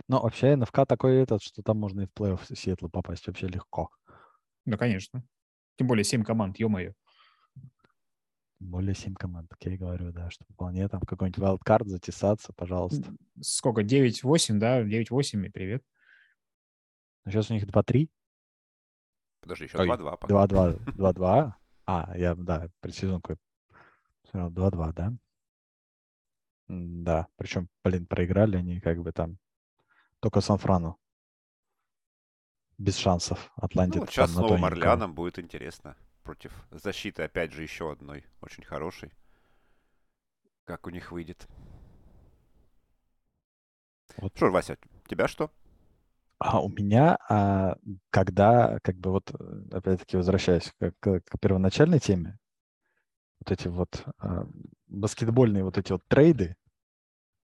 [0.09, 3.91] Но вообще НФК такой этот, что там можно и в плей-офф Сиэтла попасть вообще легко.
[4.67, 5.25] Ну, конечно.
[5.77, 6.93] Тем более 7 команд, ё-моё.
[8.61, 12.53] Тем более 7 команд, как я и говорю, да, что вполне там какой-нибудь wildcard затесаться,
[12.57, 13.13] пожалуйста.
[13.41, 13.83] Сколько?
[13.83, 14.83] 9-8, да?
[14.83, 15.83] 9-8 и привет.
[17.27, 18.09] Сейчас у них 2-3.
[19.45, 20.47] Подожди, еще Ой, 2-2 пока.
[20.47, 20.85] 2-2.
[20.97, 21.53] 2-2.
[21.87, 23.37] А, я, да, предсезонку
[24.31, 25.13] смотрел 2-2, да?
[26.69, 29.37] Да, причем, блин, проиграли они как бы там
[30.21, 30.99] только Сан-Франу.
[32.79, 33.53] Без шансов.
[33.57, 34.65] Атланте Ну, вот сейчас с Новым.
[34.65, 35.95] Орлеаном будет интересно.
[36.23, 39.13] Против защиты, опять же, еще одной очень хорошей.
[40.65, 41.47] Как у них выйдет.
[44.17, 44.35] Вот.
[44.35, 45.51] Что, Вася, тебя что?
[46.47, 47.75] А у меня, а,
[48.11, 52.39] когда, как бы вот, э, опять-таки, возвращаясь к, к- к первоначальной теме,
[53.41, 54.47] вот эти вот а,
[54.87, 56.57] баскетбольные вот эти вот трейды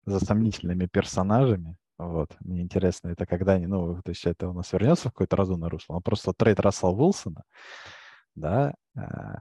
[0.05, 4.71] за сомнительными персонажами, вот, мне интересно, это когда они, ну, то есть это у нас
[4.73, 7.43] вернется в какое-то разумное русло, но просто трейд Рассела Уилсона,
[8.35, 9.39] да, а,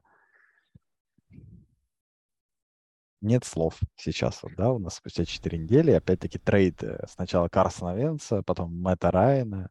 [3.20, 7.96] нет слов сейчас, вот, да, у нас спустя 4 недели, опять-таки трейд э, сначала Карсона
[7.96, 9.70] Венса, потом Мэтта Райана.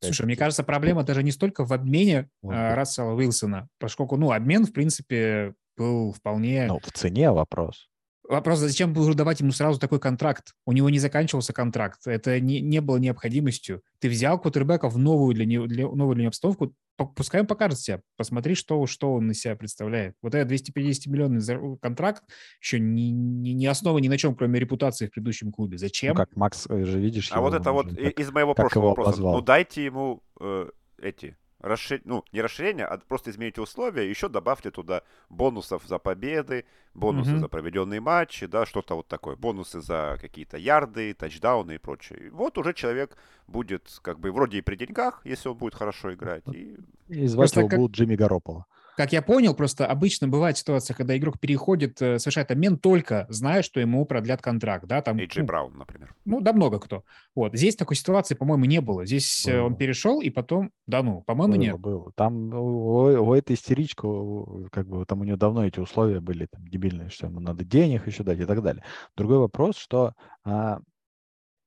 [0.00, 2.52] Слушай, мне кажется, проблема даже не столько в обмене Вот.
[2.52, 6.66] э, Рассела Уилсона, поскольку, ну, обмен, в принципе, был вполне...
[6.66, 7.87] Ну, в цене вопрос.
[8.28, 10.52] Вопрос, зачем было давать ему сразу такой контракт?
[10.66, 13.82] У него не заканчивался контракт, это не, не было необходимостью.
[14.00, 16.74] Ты взял квотербека в новую для него, для, новую для него обстановку,
[17.16, 20.14] пускай он покажет себя, посмотри, что, что он из себя представляет.
[20.20, 22.22] Вот этот 250 миллионный зар- контракт
[22.60, 25.74] еще не, не, не основан ни на чем, кроме репутации в предыдущем клубе.
[25.76, 26.14] Ну, Зачем?
[26.14, 29.22] как Макс э, же, видишь, А вот это вот как- из моего как прошлого вопроса.
[29.22, 30.68] Ну дайте ему э,
[31.00, 32.00] эти расшир...
[32.04, 37.40] ну не расширение, а просто измените условия, еще добавьте туда бонусов за победы, бонусы Мгм.
[37.40, 42.30] за проведенные матчи, да, что-то вот такое, бонусы за какие-то ярды, тачдауны и прочее.
[42.32, 46.44] Вот уже человек будет как бы вроде и при деньгах, если он будет хорошо играть,
[46.52, 46.76] и
[47.08, 48.66] И звать Просто его как- будут Джимми Гарополо.
[48.98, 53.62] Как я понял, просто обычно бывает ситуация, когда игрок переходит, э, совершает обмен только зная,
[53.62, 56.16] что ему продлят контракт, да, там, Эйджей ну, Браун, например.
[56.24, 57.04] ну, да много кто.
[57.36, 59.06] Вот, здесь такой ситуации, по-моему, не было.
[59.06, 59.78] Здесь э, он Было.
[59.78, 61.78] перешел, и потом, да ну, по-моему, Было, нет.
[61.78, 62.12] было.
[62.16, 66.48] Там у, у этой истеричка, у- как бы там у нее давно эти условия были
[66.50, 68.82] там, дебильные, что ему надо денег еще дать и так далее.
[69.16, 70.80] Другой вопрос, что а,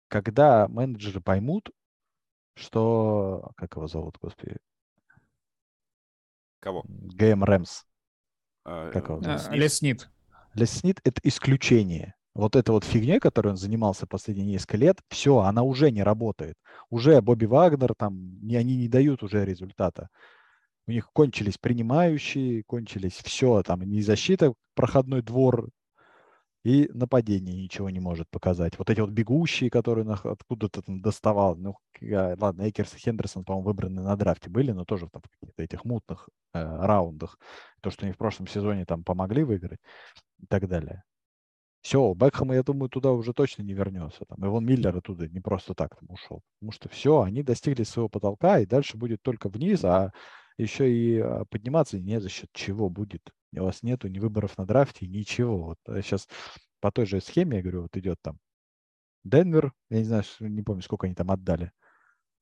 [0.09, 1.69] когда менеджеры поймут,
[2.55, 4.57] что, как его зовут, господи,
[6.61, 6.83] Кого?
[6.87, 7.83] ГМ Рэмс,
[8.65, 9.41] Э, Как его А, зовут?
[9.41, 9.59] Снит?
[9.59, 10.09] Лес Снит.
[10.53, 12.13] Леснит это исключение.
[12.33, 16.55] Вот эта вот фигня, которой он занимался последние несколько лет, все, она уже не работает.
[16.89, 20.07] Уже Бобби Вагнер, там, не, они не дают уже результата.
[20.87, 25.69] У них кончились принимающие, кончились все, там, не защита, проходной двор,
[26.63, 28.77] и нападение ничего не может показать.
[28.77, 34.01] Вот эти вот бегущие, которые откуда-то там доставал, ну, ладно, Экерс и Хендерсон, по-моему, выбраны
[34.01, 37.37] на драфте были, но тоже там в каких-то этих мутных э, раундах.
[37.81, 39.79] То, что они в прошлом сезоне там помогли выиграть
[40.39, 41.03] и так далее.
[41.81, 44.23] Все, Бекхэма, я думаю, туда уже точно не вернется.
[44.25, 46.41] Там, Иван Миллер оттуда не просто так там ушел.
[46.59, 50.11] Потому что все, они достигли своего потолка, и дальше будет только вниз, а
[50.57, 53.31] еще и а, подниматься не за счет чего будет.
[53.53, 55.63] У вас нету ни выборов на драфте, ничего.
[55.63, 56.27] Вот сейчас
[56.79, 58.39] по той же схеме, я говорю, вот идет там
[59.23, 61.71] Денвер, я не знаю, не помню, сколько они там отдали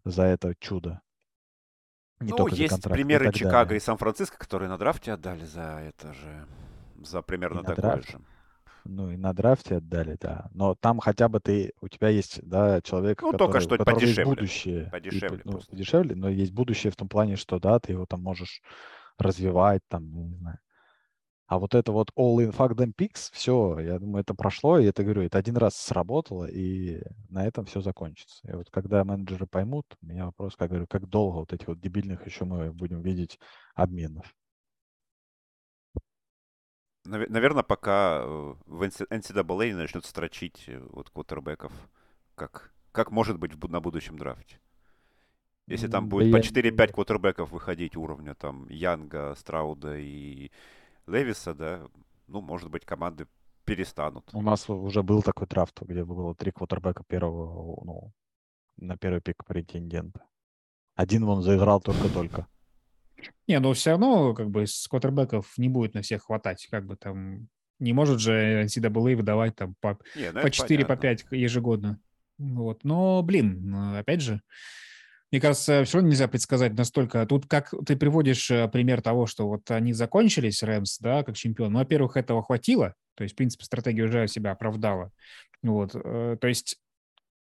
[0.05, 1.01] за это чудо.
[2.19, 3.77] Не ну, только есть контракт и примеры так Чикаго далее.
[3.77, 6.47] и Сан-Франциско, которые на драфте отдали за это же,
[7.01, 8.11] за примерно на такое драфте.
[8.13, 8.19] же.
[8.85, 10.49] Ну и на драфте отдали, да.
[10.53, 13.77] Но там хотя бы ты, у тебя есть, да, человек, Ну, только который, что у
[13.77, 14.35] которого есть подешевле.
[14.35, 14.85] будущее.
[14.85, 15.71] И Подешевле по- ну, просто.
[15.71, 18.61] подешевле, но есть будущее в том плане, что, да, ты его там можешь
[19.17, 20.59] развивать, там, не знаю.
[21.49, 25.03] А вот это вот all-in fuck them picks, все, я думаю, это прошло, и это,
[25.03, 28.47] говорю, это один раз сработало, и на этом все закончится.
[28.47, 31.81] И вот когда менеджеры поймут, у меня вопрос, как говорю, как долго вот этих вот
[31.81, 33.39] дебильных еще мы будем видеть
[33.73, 34.31] обменов.
[37.05, 41.71] Наверное, пока э, в NCAA не начнут строчить э, вот квотербеков,
[42.35, 44.59] как, как может быть на будущем драфте.
[45.65, 50.51] Если там будет да по я- 4-5 квотербеков выходить уровня там Янга, Страуда и
[51.09, 51.87] Левиса, да,
[52.27, 53.27] ну, может быть, команды
[53.65, 54.29] перестанут.
[54.33, 58.13] У нас уже был такой драфт, где было три квотербека первого, ну,
[58.77, 60.23] на первый пик претендента.
[60.95, 62.47] Один он заиграл только-только.
[63.47, 66.67] Не, но все равно, как бы, с квотербеков не будет на всех хватать.
[66.71, 67.47] Как бы там...
[67.79, 71.29] Не может же NCAA выдавать там по, Не, ну по это 4, по понятно.
[71.29, 71.99] 5 ежегодно.
[72.37, 72.83] Вот.
[72.83, 74.41] Но, блин, опять же,
[75.31, 77.25] мне кажется, все равно нельзя предсказать настолько.
[77.25, 81.73] Тут как ты приводишь э, пример того, что вот они закончились, Рэмс, да, как чемпион.
[81.73, 82.95] Ну, во-первых, этого хватило.
[83.15, 85.11] То есть, в принципе, стратегия уже себя оправдала.
[85.61, 85.91] Вот.
[85.93, 86.77] э, То есть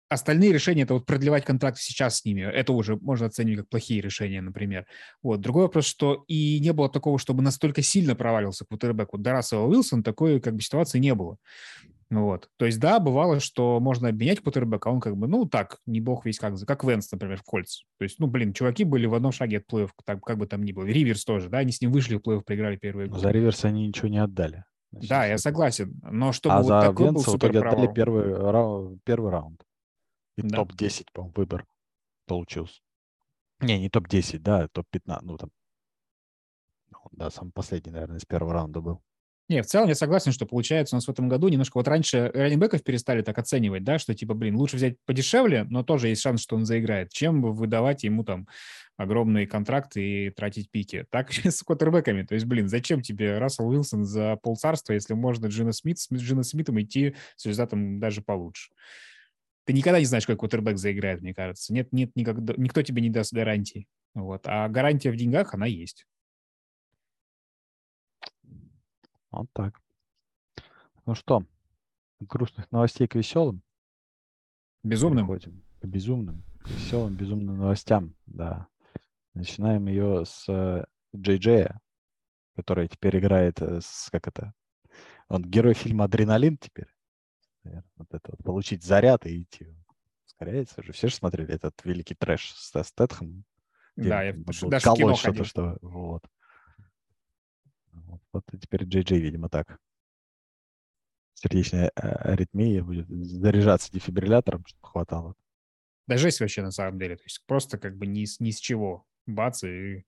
[0.09, 4.01] остальные решения, это вот продлевать контракт сейчас с ними, это уже можно оценивать как плохие
[4.01, 4.85] решения, например.
[5.23, 5.39] Вот.
[5.39, 9.09] Другой вопрос, что и не было такого, чтобы настолько сильно провалился квотербек.
[9.13, 11.37] Вот до Рассела Уилсон такой как бы ситуации не было.
[12.11, 12.49] Вот.
[12.57, 16.01] То есть, да, бывало, что можно обменять квотербека, а он как бы, ну, так, не
[16.01, 17.83] бог весь как, как Венс, например, в Кольц.
[17.99, 20.61] То есть, ну, блин, чуваки были в одном шаге от плей-офф, так, как бы там
[20.63, 20.83] ни было.
[20.85, 23.21] Риверс тоже, да, они с ним вышли в плей-офф, проиграли первые годы.
[23.21, 24.65] за Риверса они ничего не отдали.
[24.91, 25.97] Да, я согласен.
[26.03, 29.63] Но чтобы А вот за такой был Венца в итоге отдали первый, рау- первый раунд.
[30.37, 30.57] И Да.
[30.57, 31.65] топ-10, по-моему, выбор
[32.27, 32.81] получился.
[33.61, 35.19] Не, не топ-10, да, топ-15.
[35.21, 35.49] Ну, там,
[36.89, 39.01] ну, да, самый последний, наверное, из первого раунда был.
[39.51, 41.77] Не, в целом я согласен, что получается у нас в этом году немножко...
[41.77, 46.07] Вот раньше раненбеков перестали так оценивать, да, что типа, блин, лучше взять подешевле, но тоже
[46.07, 48.47] есть шанс, что он заиграет, чем выдавать ему там
[48.95, 51.05] огромные контракты и тратить пики.
[51.09, 52.23] Так с квотербеками.
[52.23, 56.43] То есть, блин, зачем тебе Рассел Уилсон за полцарства, если можно Джина Смит, с Джина
[56.43, 58.71] Смитом идти с результатом даже получше?
[59.65, 61.73] Ты никогда не знаешь, какой квотербек заиграет, мне кажется.
[61.73, 63.89] Нет, нет, никогда, никто тебе не даст гарантии.
[64.13, 64.43] Вот.
[64.45, 66.05] А гарантия в деньгах, она есть.
[69.31, 69.79] Вот так.
[71.05, 71.43] Ну что,
[72.19, 73.63] от грустных новостей к веселым
[74.83, 75.27] Безумным.
[75.27, 75.63] переходим.
[75.81, 78.67] К безумным, к веселым, безумным новостям, да.
[79.33, 81.79] Начинаем ее с э, Джей Джея,
[82.55, 84.53] который теперь играет э, с, как это,
[85.27, 86.93] он герой фильма «Адреналин» теперь.
[87.95, 89.75] Вот это вот, получить заряд и идти.
[90.25, 90.91] Ускоряется же.
[90.91, 93.43] Все же смотрели этот великий трэш с Стэтхэм.
[93.95, 96.23] Да, я даже в кино что-то, что вот.
[98.33, 99.77] Вот, теперь Джей Джей, видимо, так.
[101.33, 105.35] Сердечная э, аритмия будет заряжаться дефибриллятором, чтобы хватало.
[106.07, 107.15] Да жесть вообще на самом деле.
[107.15, 109.05] То есть просто как бы ни с, ни с чего.
[109.25, 110.05] Бац, и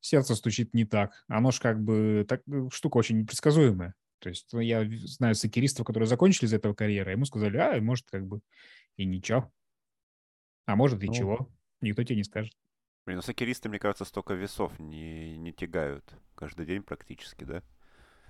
[0.00, 1.24] сердце стучит не так.
[1.28, 3.94] Оно ж как бы так, э, штука очень непредсказуемая.
[4.18, 8.06] То есть ну, я знаю сокеристов, которые закончили из этого карьеры, ему сказали, а, может,
[8.08, 8.40] как бы
[8.96, 9.52] и ничего.
[10.64, 11.12] А может и Ну.
[11.12, 11.50] чего.
[11.80, 12.54] Никто тебе не скажет.
[13.04, 17.62] Блин, ну сокеристы, мне кажется, столько весов не, не тягают каждый день практически, да?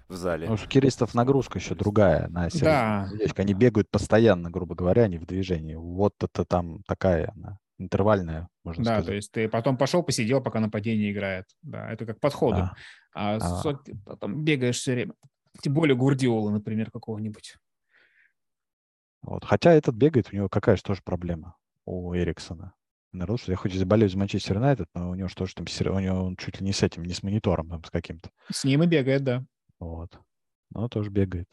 [0.08, 0.46] В зале.
[0.48, 3.08] Ну, у шкиристов нагрузка еще другая на Да.
[3.10, 3.42] сердечко.
[3.42, 5.74] Они бегают постоянно, грубо говоря, они в движении.
[5.74, 9.06] Вот это там такая она, интервальная, можно Да, сказать.
[9.06, 11.46] то есть ты потом пошел, посидел, пока нападение играет.
[11.62, 12.58] Да, это как подходы.
[12.58, 12.74] Да.
[13.14, 13.62] А, А.
[13.62, 15.14] сок- потом бегаешь все время.
[15.60, 17.56] Тем более Гурдиола, например, какого-нибудь.
[19.22, 19.44] Вот.
[19.44, 22.72] Хотя этот бегает, у него какая же тоже проблема у Эриксона.
[23.12, 25.66] Народ, что я хоть и заболею за Манчестер Юнайтед, но у него же тоже там,
[25.94, 28.30] у него он чуть ли не с этим, не с монитором, там, с каким-то.
[28.50, 29.44] С ним и бегает, да.
[29.78, 30.18] Вот.
[30.70, 31.48] Но тоже бегает.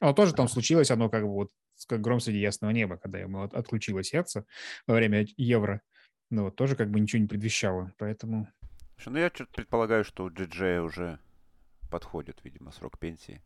[0.00, 1.50] А тоже там случилось оно как бы вот
[1.88, 4.44] как гром среди ясного неба, когда ему от- отключило сердце
[4.86, 5.80] во время Евро.
[6.30, 7.92] Ну вот тоже как бы ничего не предвещало.
[7.98, 8.48] Поэтому
[9.06, 11.18] Ну, я что-то предполагаю, что у Джиджея уже
[11.90, 13.42] подходит, видимо, срок пенсии.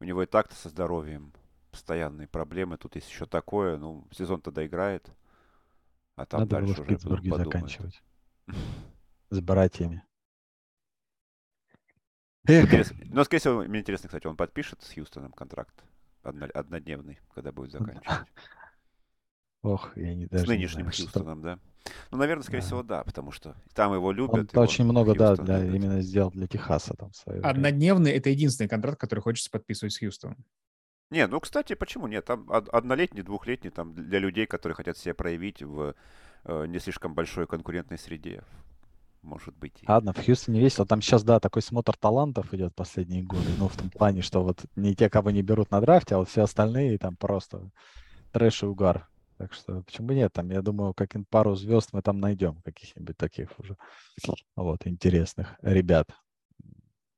[0.00, 1.32] У него и так-то со здоровьем
[1.70, 2.76] постоянные проблемы.
[2.76, 3.76] Тут есть еще такое.
[3.76, 5.08] Ну, сезон тогда играет.
[6.16, 7.52] А там Надо было дальше в уже Питтсбурге подумают.
[7.54, 8.02] заканчивать.
[9.30, 10.02] С братьями.
[12.48, 12.92] Эх.
[13.06, 15.82] Но, скорее всего, мне интересно, кстати, он подпишет с Хьюстоном контракт
[16.22, 18.06] одно- однодневный, когда будет заканчивать.
[19.62, 21.58] ох, я не С даже не нынешним знаю, что- Хьюстоном, да?
[22.12, 22.66] Ну, наверное, скорее Да.
[22.66, 24.56] всего, да, потому что там его любят.
[24.56, 25.74] Он очень много, да, Хьюстон для, любит.
[25.74, 29.98] именно сделал для Техаса там в свое однодневный– это единственный контракт, который хочется подписывать с
[29.98, 30.44] Хьюстоном.
[31.10, 32.24] Не, ну, кстати, почему нет?
[32.24, 35.94] Там од- однолетний, двухлетний, там для людей, которые хотят себя проявить в
[36.44, 38.42] э, не слишком большой конкурентной среде.
[39.22, 39.82] Может быть.
[39.82, 40.86] и- Ладно, в Хьюстоне весело.
[40.86, 43.48] Там сейчас, да, такой смотр талантов идет последние годы.
[43.58, 46.28] Ну, в том плане, что вот не те, кого не берут на драфте, а вот
[46.28, 47.70] все остальные там просто
[48.32, 49.08] трэш и угар.
[49.38, 50.32] Так что почему бы нет?
[50.32, 53.76] Там, я думаю, как пару звезд мы там найдем, каких-нибудь таких уже
[54.56, 56.08] вот интересных ребят.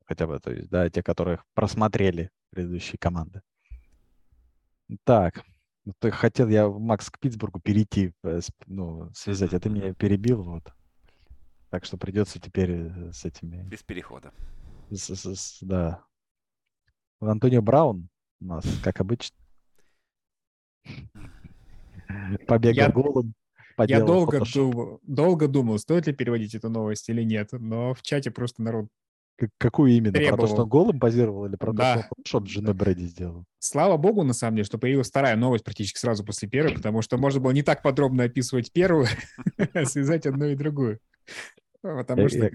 [0.04, 3.42] Хотя бы, то есть, да, те, которых просмотрели предыдущие команды.
[5.04, 5.44] Так,
[5.84, 10.42] ну, ты хотел я, Макс, к Питтсбургу перейти, э, ну, связать, а ты меня перебил,
[10.42, 10.72] вот.
[11.70, 14.32] Так что придется теперь э, с этими, Без перехода.
[14.90, 16.02] с- с- с- да.
[17.20, 18.08] Антонио Браун
[18.40, 19.36] у нас, как обычно.
[22.46, 23.34] Побегал Я- голым.
[23.86, 28.88] Я долго думал, стоит ли переводить эту новость или нет, но в чате просто народ...
[29.58, 30.12] Какую именно?
[30.12, 30.62] Про то, что требовал.
[30.62, 31.92] он голым позировал или про то, Да.
[31.92, 33.44] что он фотошоп с женой Брэди сделал?
[33.60, 37.18] Слава богу, на самом деле, что появилась вторая новость практически сразу после первой, потому что
[37.18, 39.06] можно было не так подробно описывать первую,
[39.84, 40.98] связать одну и другую.
[41.82, 42.38] Потому Я- что...
[42.38, 42.50] я-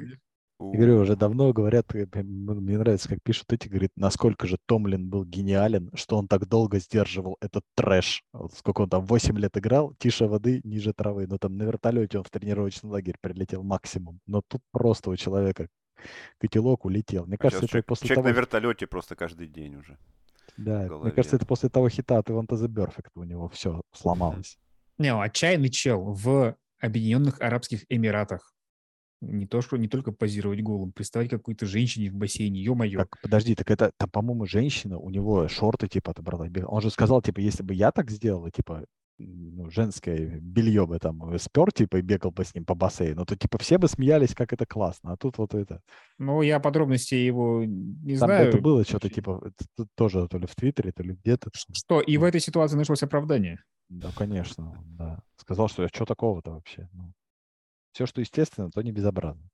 [0.60, 5.26] говорю, уже давно говорят, э, мне нравится, как пишут эти, говорит, насколько же Томлин был
[5.26, 8.24] гениален, что он так долго сдерживал этот трэш.
[8.58, 11.28] Сколько он там, 8 лет играл, тише воды, ниже травы.
[11.28, 14.20] Но там на вертолете он в тренировочный лагерь прилетел максимум.
[14.26, 15.68] Но тут просто у человека
[16.40, 17.26] котелок улетел.
[17.26, 18.34] Мне А кажется, это человек, после человек того...
[18.34, 19.98] на вертолете просто каждый день уже.
[20.58, 24.60] Да, мне кажется, это после того хита от Иванта The Perfect у него все сломалось.
[24.98, 28.54] Не, ну, отчаянный чел в Объединенных Арабских Эмиратах.
[29.22, 33.00] Не то, что не только позировать голым, приставать к какой-то женщине в бассейне, ё-моё.
[33.00, 36.48] Так, подожди, так это, там, по-моему, женщина, у него шорты, типа, отобрала.
[36.68, 38.86] Он же сказал, типа, если бы я так сделал, типа,
[39.18, 43.26] ну, женское белье бы там э, спер, типа, и бегал бы с ним по бассейну,
[43.26, 45.14] то, типа, все бы смеялись, как это классно.
[45.14, 45.82] А тут вот это...
[46.18, 48.50] Ну, я подробностей его не Там знаю.
[48.50, 49.52] это было что-то, типа,
[49.96, 51.50] тоже то ли в Твиттере, то ли где-то.
[51.54, 53.64] Что, и в этой ситуации нашлось оправдание.
[53.90, 55.20] Да, конечно, да.
[55.38, 56.90] Сказал, что что такого-то вообще?
[57.92, 59.48] все, что естественно, то не безобразно.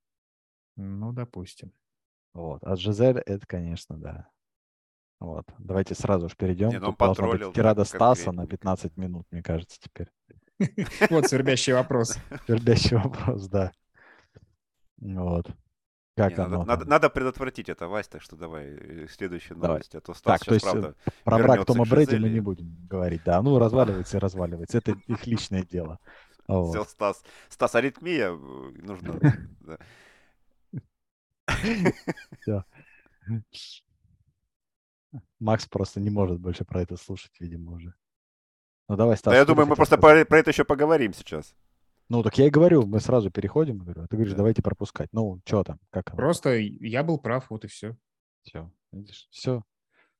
[0.77, 1.73] Ну, допустим.
[2.33, 2.63] Вот.
[2.63, 4.29] А Жизель, это, конечно, да.
[5.19, 5.45] Вот.
[5.57, 6.69] Давайте сразу же перейдем.
[6.69, 8.57] Не, ну Тут должна быть тирада Стаса на конкретненько.
[8.57, 10.07] 15 минут, мне кажется, теперь.
[11.09, 12.17] Вот свербящий вопрос.
[12.45, 13.71] Свербящий вопрос, да.
[14.97, 15.47] Вот.
[16.15, 16.89] Как Не, надо, оно надо- там?
[16.89, 19.69] надо предотвратить это, Вась, так что давай э, следующая Давай.
[19.69, 19.95] новость.
[19.95, 22.41] А то Стас Так, то сейчас, есть, э, правда, Про брак Тома Брэди мы не
[22.41, 23.23] будем говорить.
[23.23, 24.79] Да, ну разваливается и разваливается.
[24.79, 25.99] Это их личное дело.
[26.47, 26.71] Вот.
[26.71, 27.23] Все, Стас.
[27.47, 29.19] Стас, аритмия э, нужно.
[35.39, 37.93] Макс просто не может больше про это слушать, видимо, уже.
[38.87, 39.31] Ну давай, Стас.
[39.33, 40.25] Да я думаю, мы просто сказать?
[40.27, 41.53] про, про это еще поговорим сейчас.
[42.09, 44.37] Ну, так я и говорю, мы сразу переходим, говорю, а ты говоришь, Да.
[44.37, 45.09] давайте пропускать.
[45.11, 46.17] Ну, что там, как оно?
[46.17, 47.95] Просто я был прав, вот и все.
[48.41, 49.63] Все, видишь, все.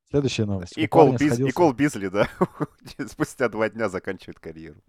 [0.10, 0.78] Следующая новость.
[0.78, 2.28] И Кол, Биз- и сходился- Кол Бизли, да,
[3.08, 4.82] спустя два дня заканчивает карьеру.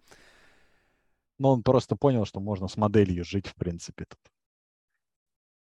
[1.39, 4.05] Ну, он просто понял, что можно с моделью жить, в принципе.
[4.05, 4.19] Тут.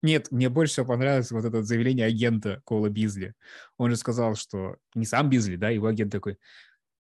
[0.03, 3.35] Нет, мне больше всего понравилось вот это заявление агента Кола Бизли.
[3.77, 6.39] Он же сказал, что не сам Бизли, да, его агент такой.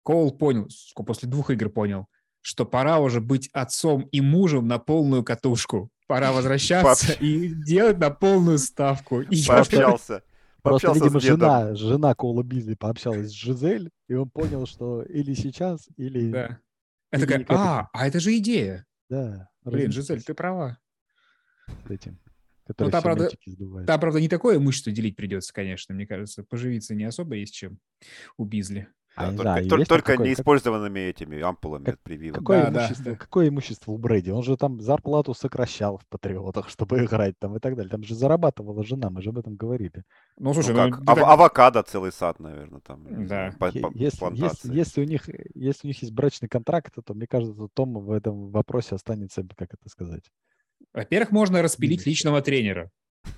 [0.04, 2.08] Коул понял, после двух игр понял,
[2.42, 5.90] что пора уже быть отцом и мужем на полную катушку.
[6.08, 9.22] Пора возвращаться Пообщ- и делать на полную ставку.
[9.22, 10.22] И я Пообщался.
[10.62, 15.34] Просто, Пообщался видимо, жена, жена Коула Бизли пообщалась с Жизель, и он понял, что или
[15.34, 16.32] сейчас, или...
[16.32, 16.60] Да.
[17.12, 18.86] Или такая, а, а это же идея.
[19.10, 20.78] Да, Блин, Жизель, ты права.
[21.88, 22.20] с этим,
[22.66, 23.88] который там, правда, сдувает.
[23.88, 25.94] Там, правда, не такое имущество делить придется, конечно.
[25.96, 27.80] Мне кажется, поживиться не особо есть чем
[28.38, 28.88] у Бизли.
[29.16, 31.94] А, Да, не только знаю, тол- есть там только какой- как- неиспользованными этими ампулами как-
[31.94, 32.40] от прививок.
[32.40, 33.16] Какое, Да, имущество, да.
[33.16, 34.32] какое имущество у Брэди?
[34.32, 37.92] Он же там зарплату сокращал в Патриотах, чтобы играть там и так далее.
[37.92, 40.04] Там же зарабатывала жена, мы же об этом говорили.
[40.40, 43.28] Ну, Ну слушай, ну, как, ты ав- так- авокадо целый сад, наверное, там.
[43.28, 43.54] Да.
[43.60, 47.28] по- по- Если, если, если, у них, если у них есть брачный контракт, то, мне
[47.28, 50.24] кажется, Том в этом вопросе останется, как это сказать,
[50.94, 52.92] во-первых, можно распилить личного тренера,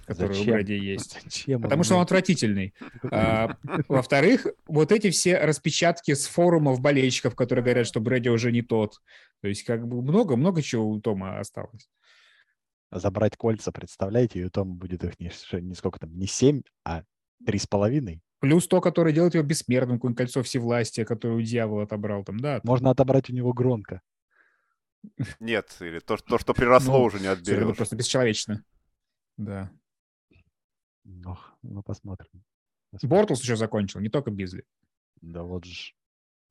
[0.06, 0.54] который у Зачем?
[0.54, 1.18] Брэди есть.
[1.24, 2.74] Зачем Потому что он отвратительный.
[3.12, 8.62] А, Во-вторых, вот эти все распечатки с форумов болельщиков, которые говорят, что Брэди уже не
[8.62, 8.96] тот.
[9.42, 11.88] То есть как бы много-много чего у Тома осталось.
[12.92, 15.32] забрать кольца, представляете, и у Тома будет их не,
[15.62, 17.04] не сколько там, не 7, а
[17.46, 18.22] три с половиной.
[18.40, 22.60] Плюс то, которое делает его бессмертным, какое-нибудь кольцо всевластия, которое у дьявола отобрал там, да.
[22.64, 24.02] Можно отобрать у него Гронка.
[25.40, 27.76] Нет, или то, что- то, что приросло, Ну, уже не Всё, это отберешь.
[27.78, 28.64] просто бесчеловечно.
[29.38, 29.72] Да.
[31.04, 32.44] Ну, ну посмотрим.
[32.92, 33.10] Посмотрим.
[33.10, 34.64] Бортлс еще закончил, не только Бизли.
[35.22, 35.94] Да вот же.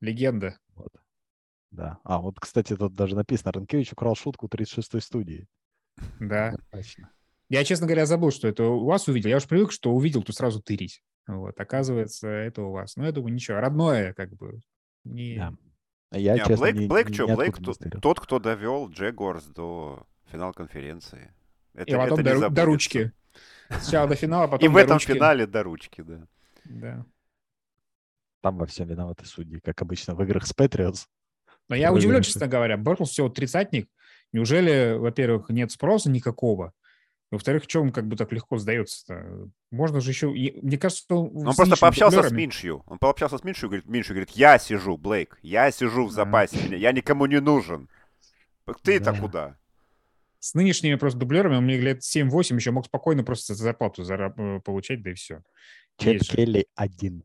[0.00, 0.59] Легенда.
[0.74, 0.92] Вот.
[1.70, 1.98] Да.
[2.05, 5.48] А, вот, кстати, тут даже написано, Ранкевич украл шутку 36-й студии.
[6.20, 6.55] Да.
[6.70, 7.11] Точно.
[7.48, 9.30] Я, честно говоря, забыл, что это у вас увидел.
[9.30, 11.02] Я уж привык, что увидел, то сразу тырить.
[11.26, 12.96] Вот, оказывается, это у вас.
[12.96, 14.61] Но я думаю, ничего, родное, как бы.
[15.05, 15.36] Не...
[15.36, 15.55] Да.
[16.14, 17.26] А Я, Не, а честно, Блейк, ни- Блейк ни- что?
[17.26, 21.34] Блейк не тот, кто довел Джегорс до финала конференции.
[21.74, 23.12] Это, И потом это до, не до ручки.
[23.68, 25.12] Сначала до финала, потом И в этом ручки.
[25.12, 26.26] финале до ручки, да.
[26.66, 27.04] Да.
[28.42, 31.06] Там во всем виноваты судьи, как обычно в играх с Патриотс.
[31.68, 32.76] Но я удивлен, честно говоря.
[32.76, 33.88] Бортлс всего тридцатник.
[34.32, 36.72] Неужели, во-первых, нет спроса никакого?
[37.30, 39.48] Во-вторых, что он как бы так легко сдается-то?
[39.72, 40.28] Можно же еще...
[40.28, 42.82] Мне кажется, он, Он с просто пообщался с дублерами- Миншью.
[42.86, 46.76] Он пообщался с Миншью, говорит, Миншью говорит, я сижу, Блейк, я сижу в запасе, меня-
[46.76, 47.88] я никому не нужен.
[48.82, 49.18] Ты-то Да.
[49.20, 49.58] куда?
[50.38, 54.60] С нынешними просто дублерами он мне лет 7-8 еще мог спокойно просто зарплату зараб- э,
[54.60, 55.42] получать, да и все.
[55.96, 56.22] Чет.
[56.22, 57.24] Келли один.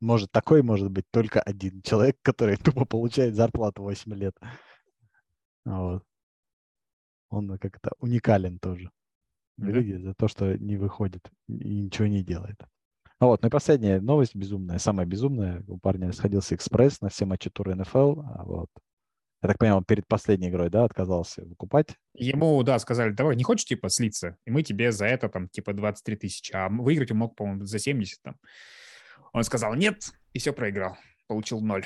[0.00, 4.36] Может, такой может быть только один человек, который тупо получает зарплату 8 лет.
[5.64, 6.02] Вот.
[7.30, 8.90] Он как-то уникален тоже.
[9.66, 9.72] Да.
[9.72, 12.56] лиге за то, что не выходит и ничего не делает.
[13.18, 15.62] А вот, ну и последняя новость безумная, самая безумная.
[15.68, 18.20] У парня сходился экспресс на все матчи тура НФЛ.
[18.20, 18.68] А вот.
[19.42, 21.96] Я так понимаю, он перед последней игрой, да, отказался выкупать.
[22.14, 24.36] Ему, да, сказали, давай, не хочешь, типа, слиться?
[24.46, 26.52] И мы тебе за это, там, типа, 23 тысячи.
[26.52, 28.36] А выиграть он мог, по-моему, за 70 там.
[29.32, 30.96] Он сказал нет, и все проиграл.
[31.26, 31.84] Получил ноль.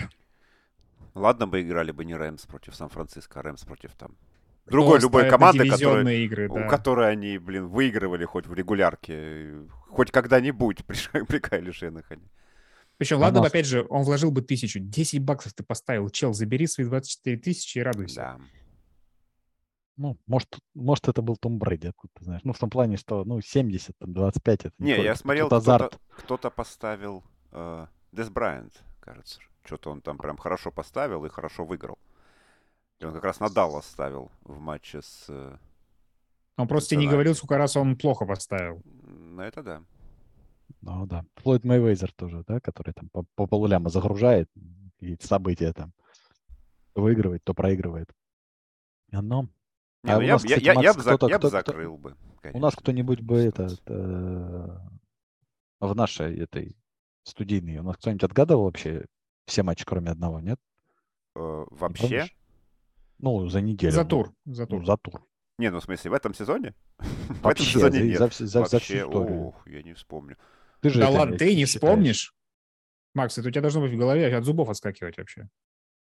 [1.14, 4.16] Ладно бы играли бы не Рэмс против Сан-Франциско, а Рэмс против там
[4.67, 6.69] другой любой команды, которая, игры, у да.
[6.69, 9.53] которой они, блин, выигрывали хоть в регулярке,
[9.89, 12.31] хоть когда-нибудь при, при Кайле Шенахане.
[12.97, 14.79] Причем, А ладно бы, нас- опять же, он вложил бы тысячу.
[14.79, 16.09] 10 баксов ты поставил.
[16.11, 18.17] Чел, забери свои 24 тысячи и радуйся.
[18.21, 18.41] Да.
[19.97, 22.43] Ну, может, может, это был Том Брэди, откуда ты знаешь.
[22.45, 25.87] Ну, в том плане, что, ну, 70, там, 25 это Не, я только смотрел, азарт.
[25.87, 29.41] кто-то, кто-то поставил э, Дес Брайант, кажется.
[29.65, 31.99] Что-то он там прям хорошо поставил и хорошо выиграл.
[33.01, 35.26] И он как раз на Даллас ставил в матче с...
[35.28, 35.57] э,
[36.57, 38.82] Он просто тебе не говорил, сколько раз он плохо поставил.
[39.05, 39.82] На это да.
[40.80, 41.24] Ну да.
[41.36, 44.49] Флойд Мэйвезер тоже, да, который там по, по полуляма загружает
[45.01, 45.92] и события там.
[46.95, 48.11] То выигрывает, то проигрывает.
[49.11, 49.49] Но
[50.03, 51.38] Не, А ну у я, нас, я, кстати, я, я Макс, бы за- кто-то- я
[51.38, 52.11] бы кто- кто- закрыл бы.
[52.11, 54.80] у нас конечно, кто-нибудь бы это, ситуацию.
[55.80, 56.76] э, в нашей этой
[57.24, 59.07] студийной, у нас кто-нибудь отгадывал вообще
[59.47, 60.61] все матчи, кроме одного, нет?
[61.34, 62.03] Э, Не вообще?
[62.09, 62.36] помнишь?
[63.25, 63.91] Ну, за неделю.
[63.93, 64.35] За ну, тур.
[64.45, 64.87] За Ну, тур.
[64.87, 65.27] за тур.
[65.59, 66.75] Не, ну в смысле, в этом сезоне?
[66.99, 68.18] в этом сезоне за, нет.
[68.18, 70.37] за, за- за всю Вообще, ох, я не вспомню.
[70.81, 72.35] Ты же Да ладно, ты не вспомнишь?
[73.14, 75.49] Макс, это у тебя должно быть в голове от зубов отскакивать вообще.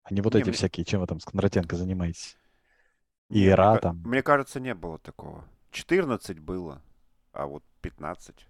[0.03, 2.37] А не вот Не, эти мне- всякие, чем вы там с Кондратенко занимаетесь?
[3.29, 4.01] Не, И мне там.
[4.05, 5.43] Мне кажется, не было такого.
[5.71, 6.81] 14 было,
[7.33, 8.47] а вот 15.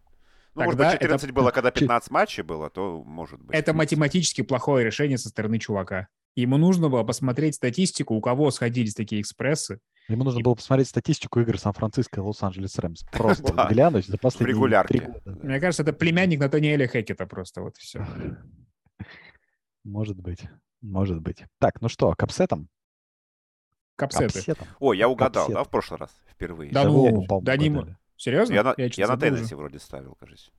[0.54, 3.56] Ну, может Тогда быть, 14 это- было, когда 15 матчей было, то может быть.
[3.56, 6.10] Это математически плохое решение со стороны чувака.
[6.36, 9.80] Ему нужно было посмотреть статистику, у кого сходились такие экспрессы.
[10.08, 13.04] Ему нужно И- было посмотреть статистику игр Сан-Франциско и Лос-Анджелес Рэмс.
[13.12, 13.68] Просто Да.
[13.68, 14.98] глянуть за последние регулярке.
[15.00, 15.40] три года.
[15.46, 18.06] Мне кажется, это племянник Натаниэля Хекета просто, вот все.
[19.84, 20.44] Может быть.
[20.82, 21.44] Может быть.
[21.60, 22.70] Так, ну что, капсетом?
[23.96, 24.34] Капсеты.
[24.34, 24.68] Капсетом.
[24.80, 25.56] О, я угадал, К upset.
[25.56, 26.72] да, в прошлый раз, впервые.
[26.72, 27.98] Да Да ну, да не.
[28.16, 28.54] Серьезно?
[28.54, 28.90] Я на, я.
[29.18, 30.52] Теннесси вроде ставил, кажется.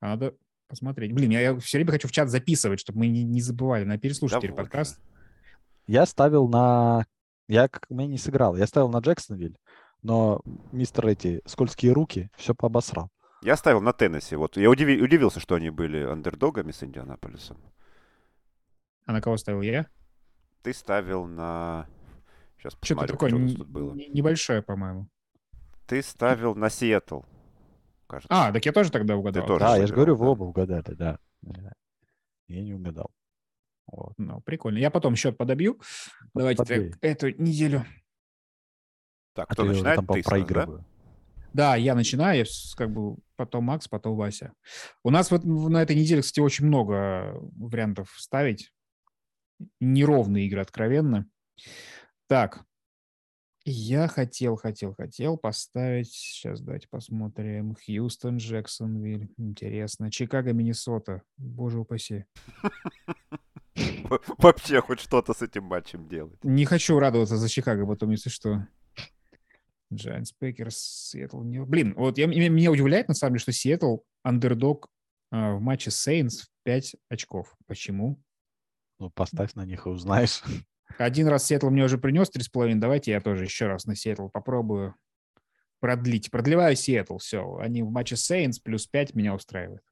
[0.00, 0.34] Надо
[0.70, 1.12] посмотреть.
[1.12, 4.36] Блин, я, все время хочу в чат записывать, чтобы мы не, не забывали на переслушать
[4.36, 4.98] Да теперь вот подкаст.
[5.86, 7.04] Я ставил на...
[7.48, 8.56] Я как у меня не сыграл.
[8.56, 9.58] Я ставил на Джексонвиль,
[10.02, 10.40] но
[10.72, 13.10] мистер эти скользкие руки все пообосрал.
[13.42, 14.36] Я ставил на Теннесси.
[14.36, 17.58] Вот я удиви- удивился, что они были андердогами с Индианаполисом.
[19.06, 19.86] А на кого ставил я?
[20.62, 21.86] Ты ставил на...
[22.58, 23.92] Сейчас Что-то посмотрю, такое что у нас тут было.
[23.92, 25.08] н- небольшое, по-моему.
[25.86, 27.22] Ты ставил на Сиэтл,
[28.10, 28.28] кажется.
[28.30, 29.46] А, так я тоже тогда угадал.
[29.46, 31.18] тоже Да, я же говорю, вы оба угадали, да.
[32.48, 33.10] Я не угадал.
[33.86, 34.14] Вот.
[34.18, 34.78] Ну, прикольно.
[34.78, 35.80] Я потом счет подобью.
[36.34, 36.90] Давайте Подбей.
[36.90, 37.84] так, эту неделю.
[39.34, 39.96] Так, А кто уже начинает?
[39.96, 40.30] там Ты сразу, да?
[40.30, 40.84] проигрываю.
[41.52, 42.44] Да, я начинаю,
[42.76, 44.52] как бы потом Макс, потом Вася.
[45.02, 48.72] У нас вот на этой неделе, кстати, очень много вариантов ставить.
[49.80, 51.26] Неровные игры, откровенно.
[52.28, 52.64] Так,
[53.64, 62.24] я хотел, хотел, хотел поставить, сейчас давайте посмотрим, Хьюстон, Джексонвиль, интересно, Чикаго, Миннесота, боже упаси.
[64.38, 66.42] Вообще хоть что-то с этим матчем делать.
[66.42, 68.66] Не хочу радоваться за Чикаго потом, если что.
[69.92, 70.76] Giants, Packers,
[71.10, 71.42] Сиэтл.
[71.42, 74.88] не- Блин, вот я, меня, удивляет, на самом деле, что Сиэтл андердог
[75.32, 77.56] в матче Saints в 5 очков.
[77.66, 78.22] Почему?
[78.98, 80.42] Ну, поставь на них и узнаешь.
[80.98, 82.74] Один раз Сиэтл мне уже принес 3,5.
[82.76, 84.94] Давайте я тоже еще раз на Сиэтл попробую
[85.80, 86.30] продлить.
[86.30, 87.56] Продлеваю Сиэтл, все.
[87.56, 89.82] Они в матче Saints плюс 5 меня устраивает.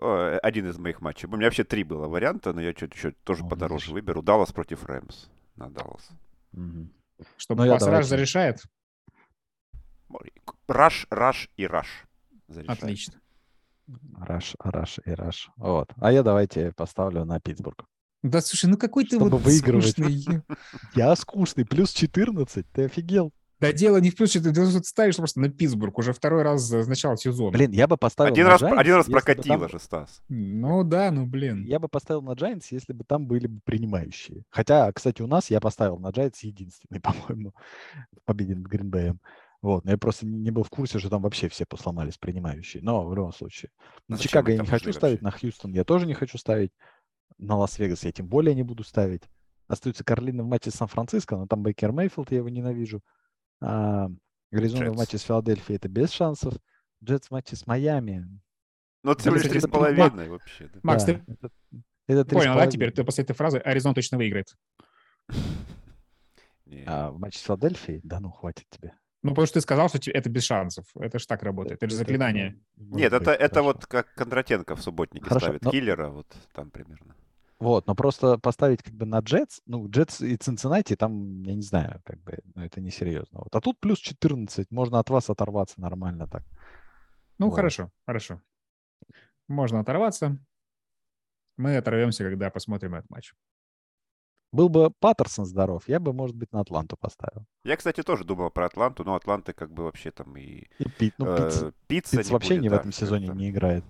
[0.00, 1.28] Э, один из моих матчей.
[1.28, 3.92] У меня вообще три было варианта, но я что-то еще тоже О, подороже видишь.
[3.94, 4.22] выберу.
[4.22, 5.28] Даллас против Rams.
[5.56, 6.08] На Даллас.
[6.52, 6.92] Мгм.
[7.36, 8.08] Что Ну, пас-раш давайте.
[8.08, 8.62] зарешает?
[10.66, 12.06] Раш, раш и раш.
[12.46, 12.78] Зарешает.
[12.82, 13.14] Отлично.
[14.16, 15.50] Раш, раш и раш.
[15.56, 15.90] Вот.
[16.00, 17.84] А я давайте поставлю на Питтсбург.
[18.22, 19.90] Да, слушай, ну какой ты Чтобы вот выигрывать.
[19.90, 20.42] скучный.
[20.94, 23.32] Я скучный, плюс 14, ты офигел.
[23.60, 26.86] Да дело не в плюс, ты тут ставишь просто на Питтсбург уже второй раз с
[26.86, 27.50] начала сезона.
[27.50, 30.22] Блин, я бы поставил Один на раз, Giants, один раз прокатило там- же, Стас.
[30.28, 31.64] Ну да, ну блин.
[31.64, 34.44] Я бы поставил на Giants, если бы там были бы принимающие.
[34.50, 37.52] Хотя, кстати, у нас я поставил на Giants единственный, по-моему,
[38.16, 39.20] в победе над Гринбеем.
[39.60, 42.80] Вот, но я просто не был в курсе, что там вообще все посломались принимающие.
[42.80, 43.72] Но в любом случае.
[44.06, 45.24] На зачем Чикаго я не хочу ставить, вообще?
[45.24, 46.70] на Хьюстон я тоже не хочу ставить.
[47.36, 49.22] На Лас-Вегас я тем более не буду ставить.
[49.66, 53.02] Остаются Каролина в матче с Сан-Франциско, но там Бейкер Мейфилд, я его ненавижу.
[53.60, 54.08] А,
[54.50, 56.54] Аризона в матче с Филадельфией это без шансов.
[57.04, 58.40] Jets в матче с Майами.
[59.04, 60.68] Ну, это всего лишь три с половиной вообще.
[60.72, 60.80] да.
[60.82, 61.22] Макс, Да, ты
[62.08, 64.54] это, это понял, да, теперь ты после этой фразы Аризон точно выиграет.
[66.86, 68.02] А в матче с Филадельфией?
[68.04, 68.92] Да ну, хватит тебе.
[69.28, 70.86] Ну, потому что ты сказал, что это без шансов.
[70.94, 71.82] Это ж так работает.
[71.82, 72.58] Это же заклинание.
[72.76, 77.14] Нет, это, это вот как Кондратенко в субботнике Хорошо, ставит но- киллера, вот там примерно.
[77.60, 81.62] Вот, но просто поставить как бы на Джетс, ну, Джетс и Цинциннати, там, я не
[81.62, 83.40] знаю, как бы, ну, это несерьезно.
[83.40, 83.54] Вот.
[83.54, 86.44] А тут плюс 14, можно от вас оторваться нормально так.
[87.38, 87.56] Ну, Вот.
[87.56, 88.40] хорошо, хорошо.
[89.48, 90.38] Можно оторваться.
[91.56, 93.32] Мы оторвемся, когда посмотрим этот матч.
[94.50, 97.44] Был бы Паттерсон здоров, я бы, может быть, на Атланту поставил.
[97.64, 100.64] Я, кстати, тоже думал про Атланту, но Атланты как бы вообще там и...
[100.78, 103.38] И Пит, ну, э, пицца Питц не вообще будет, не в да, этом сезоне как-то.
[103.38, 103.84] не играет.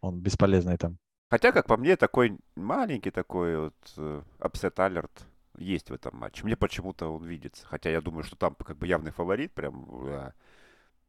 [0.00, 0.98] Он бесполезный там.
[1.28, 5.10] Хотя, как по мне, такой маленький такой вот э, upset alert
[5.58, 6.42] есть в этом матче.
[6.44, 7.66] Мне почему-то он видится.
[7.66, 9.86] Хотя я думаю, что там как бы явный фаворит прям.
[10.06, 10.32] да.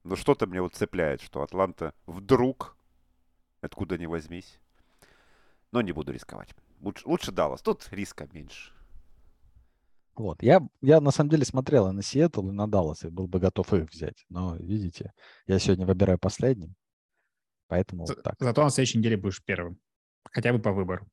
[0.03, 2.75] Но что-то мне вот цепляет, что Атланта вдруг,
[3.61, 4.59] откуда ни возьмись.
[5.71, 6.53] Но не буду рисковать.
[6.81, 7.61] Лучше, лучше Даллас.
[7.61, 8.73] Тут риска меньше.
[10.15, 10.43] Вот.
[10.43, 13.39] Я, я на самом деле смотрел и на Сиэтл, и на Даллас, и был бы
[13.39, 14.25] готов их взять.
[14.29, 15.13] Но, видите,
[15.47, 16.75] я сегодня выбираю последним.
[17.67, 18.35] Поэтому За- вот так.
[18.39, 19.77] Зато на следующей неделе будешь первым.
[20.31, 21.07] Хотя бы по выбору.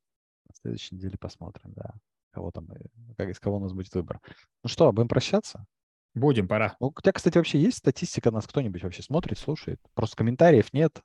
[0.47, 1.93] На следующей неделе посмотрим, да.
[2.31, 2.85] Кого там, э,
[3.17, 4.19] как, из кого у нас будет выбор.
[4.63, 5.65] Ну что, будем прощаться?
[6.13, 6.75] Будем, пора.
[6.79, 9.79] Ну, у тебя, кстати, вообще есть статистика, нас кто-нибудь вообще смотрит, слушает?
[9.93, 11.01] Просто комментариев нет.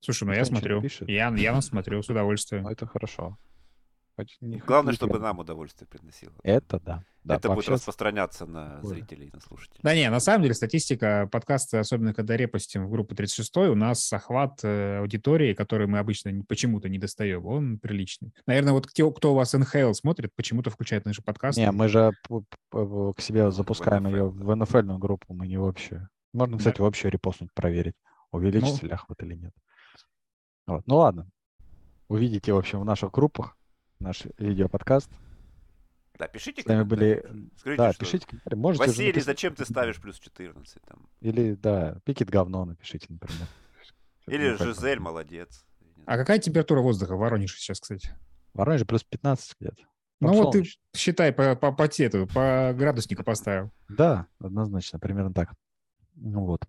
[0.00, 0.80] Слушай, ну я смотрю.
[0.80, 1.08] пишет.
[1.08, 2.64] Я, я нас смотрю с удовольствием.
[2.64, 3.36] Ну, это хорошо.
[4.40, 6.32] Не- Главное, чтобы нам удовольствие приносило.
[6.42, 7.04] Это да.
[7.24, 9.80] да Это будет распространяться на зрителей и на слушателей.
[9.82, 14.12] Да не, на самом деле статистика подкаста, особенно когда репостим в группу 36, у нас
[14.12, 18.32] охват э, аудитории, который мы обычно почему-то не достаем, он приличный.
[18.46, 21.60] Наверное, вот те, кто у вас НХЛ смотрит, почему-то включает наши подкасты.
[21.60, 22.12] Не, мы же
[22.70, 26.08] к себе в запускаем ее NFL, в НФЛ группу, мы не в общую.
[26.32, 26.58] Можно, Да.
[26.58, 27.94] кстати, в общую репостнуть, проверить.
[28.32, 28.88] увеличится Ну.
[28.88, 29.52] ли охват или нет.
[30.68, 30.86] Вот.
[30.86, 31.28] Ну ладно.
[32.08, 33.56] Увидите, в общем, в наших группах
[34.00, 35.10] наш видеоподкаст.
[36.18, 37.14] Да, пишите С нами были...
[37.20, 37.50] комментарии.
[37.56, 38.56] Скажите, Да, что- пишите комментарии.
[38.56, 40.82] Можете Василий, написать- зачем ты ставишь плюс 14?
[40.82, 41.08] Там?
[41.20, 43.46] Или, да, пикет говно напишите, например.
[44.26, 44.54] Или.
[44.56, 45.64] Жизель, молодец.
[46.06, 48.10] А какая температура воздуха в Воронеже сейчас, кстати?
[48.52, 49.82] В Воронеже плюс 15 где-то.
[50.20, 53.70] Ну вот ты считай по, по, по цвету, по градуснику поставил.
[53.88, 55.54] Да, однозначно, примерно так.
[56.16, 56.66] Ну вот.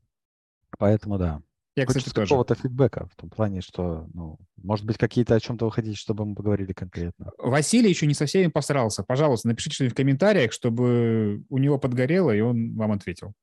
[0.78, 1.42] Поэтому да.
[1.76, 2.30] Я, кстати, Хочется тоже.
[2.30, 6.26] какого-то фидбэка в том плане, что, ну, может быть, какие-то о чем-то вы хотите, чтобы
[6.26, 7.32] мы поговорили конкретно.
[7.38, 9.04] Василий еще не со всеми посрался.
[9.04, 13.34] Пожалуйста, напишите что-нибудь в комментариях, чтобы у него подгорело, и он вам ответил.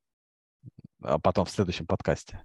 [1.01, 2.43] А потом в следующем подкасте.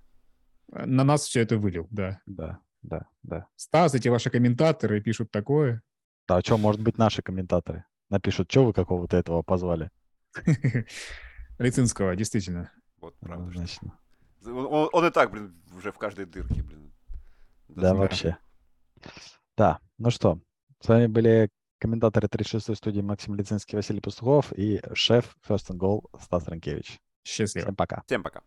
[0.69, 2.21] На нас все это вылил, да.
[2.25, 3.47] Да, да, да.
[3.57, 5.81] Стас, эти ваши комментаторы пишут такое.
[6.29, 9.89] Да, а что, может быть, наши комментаторы напишут, что вы какого-то этого позвали.
[11.59, 12.71] Лицинского, действительно.
[13.01, 13.47] Вот правда.
[13.47, 13.99] Однозначно.
[14.45, 16.91] Он, он- и так, блин, уже в каждой дырке, блин.
[17.69, 18.37] Да, Даже- вообще.
[19.57, 20.39] Да, ну что,
[20.79, 26.03] с вами были комментаторы 36-й студии Максим Лицинский, Василий Пастухов и шеф First and Goal
[26.21, 26.99] Стас Ранкевич.
[27.23, 27.65] Счастливо.
[27.67, 28.03] Всем пока.
[28.05, 28.41] Всем пока.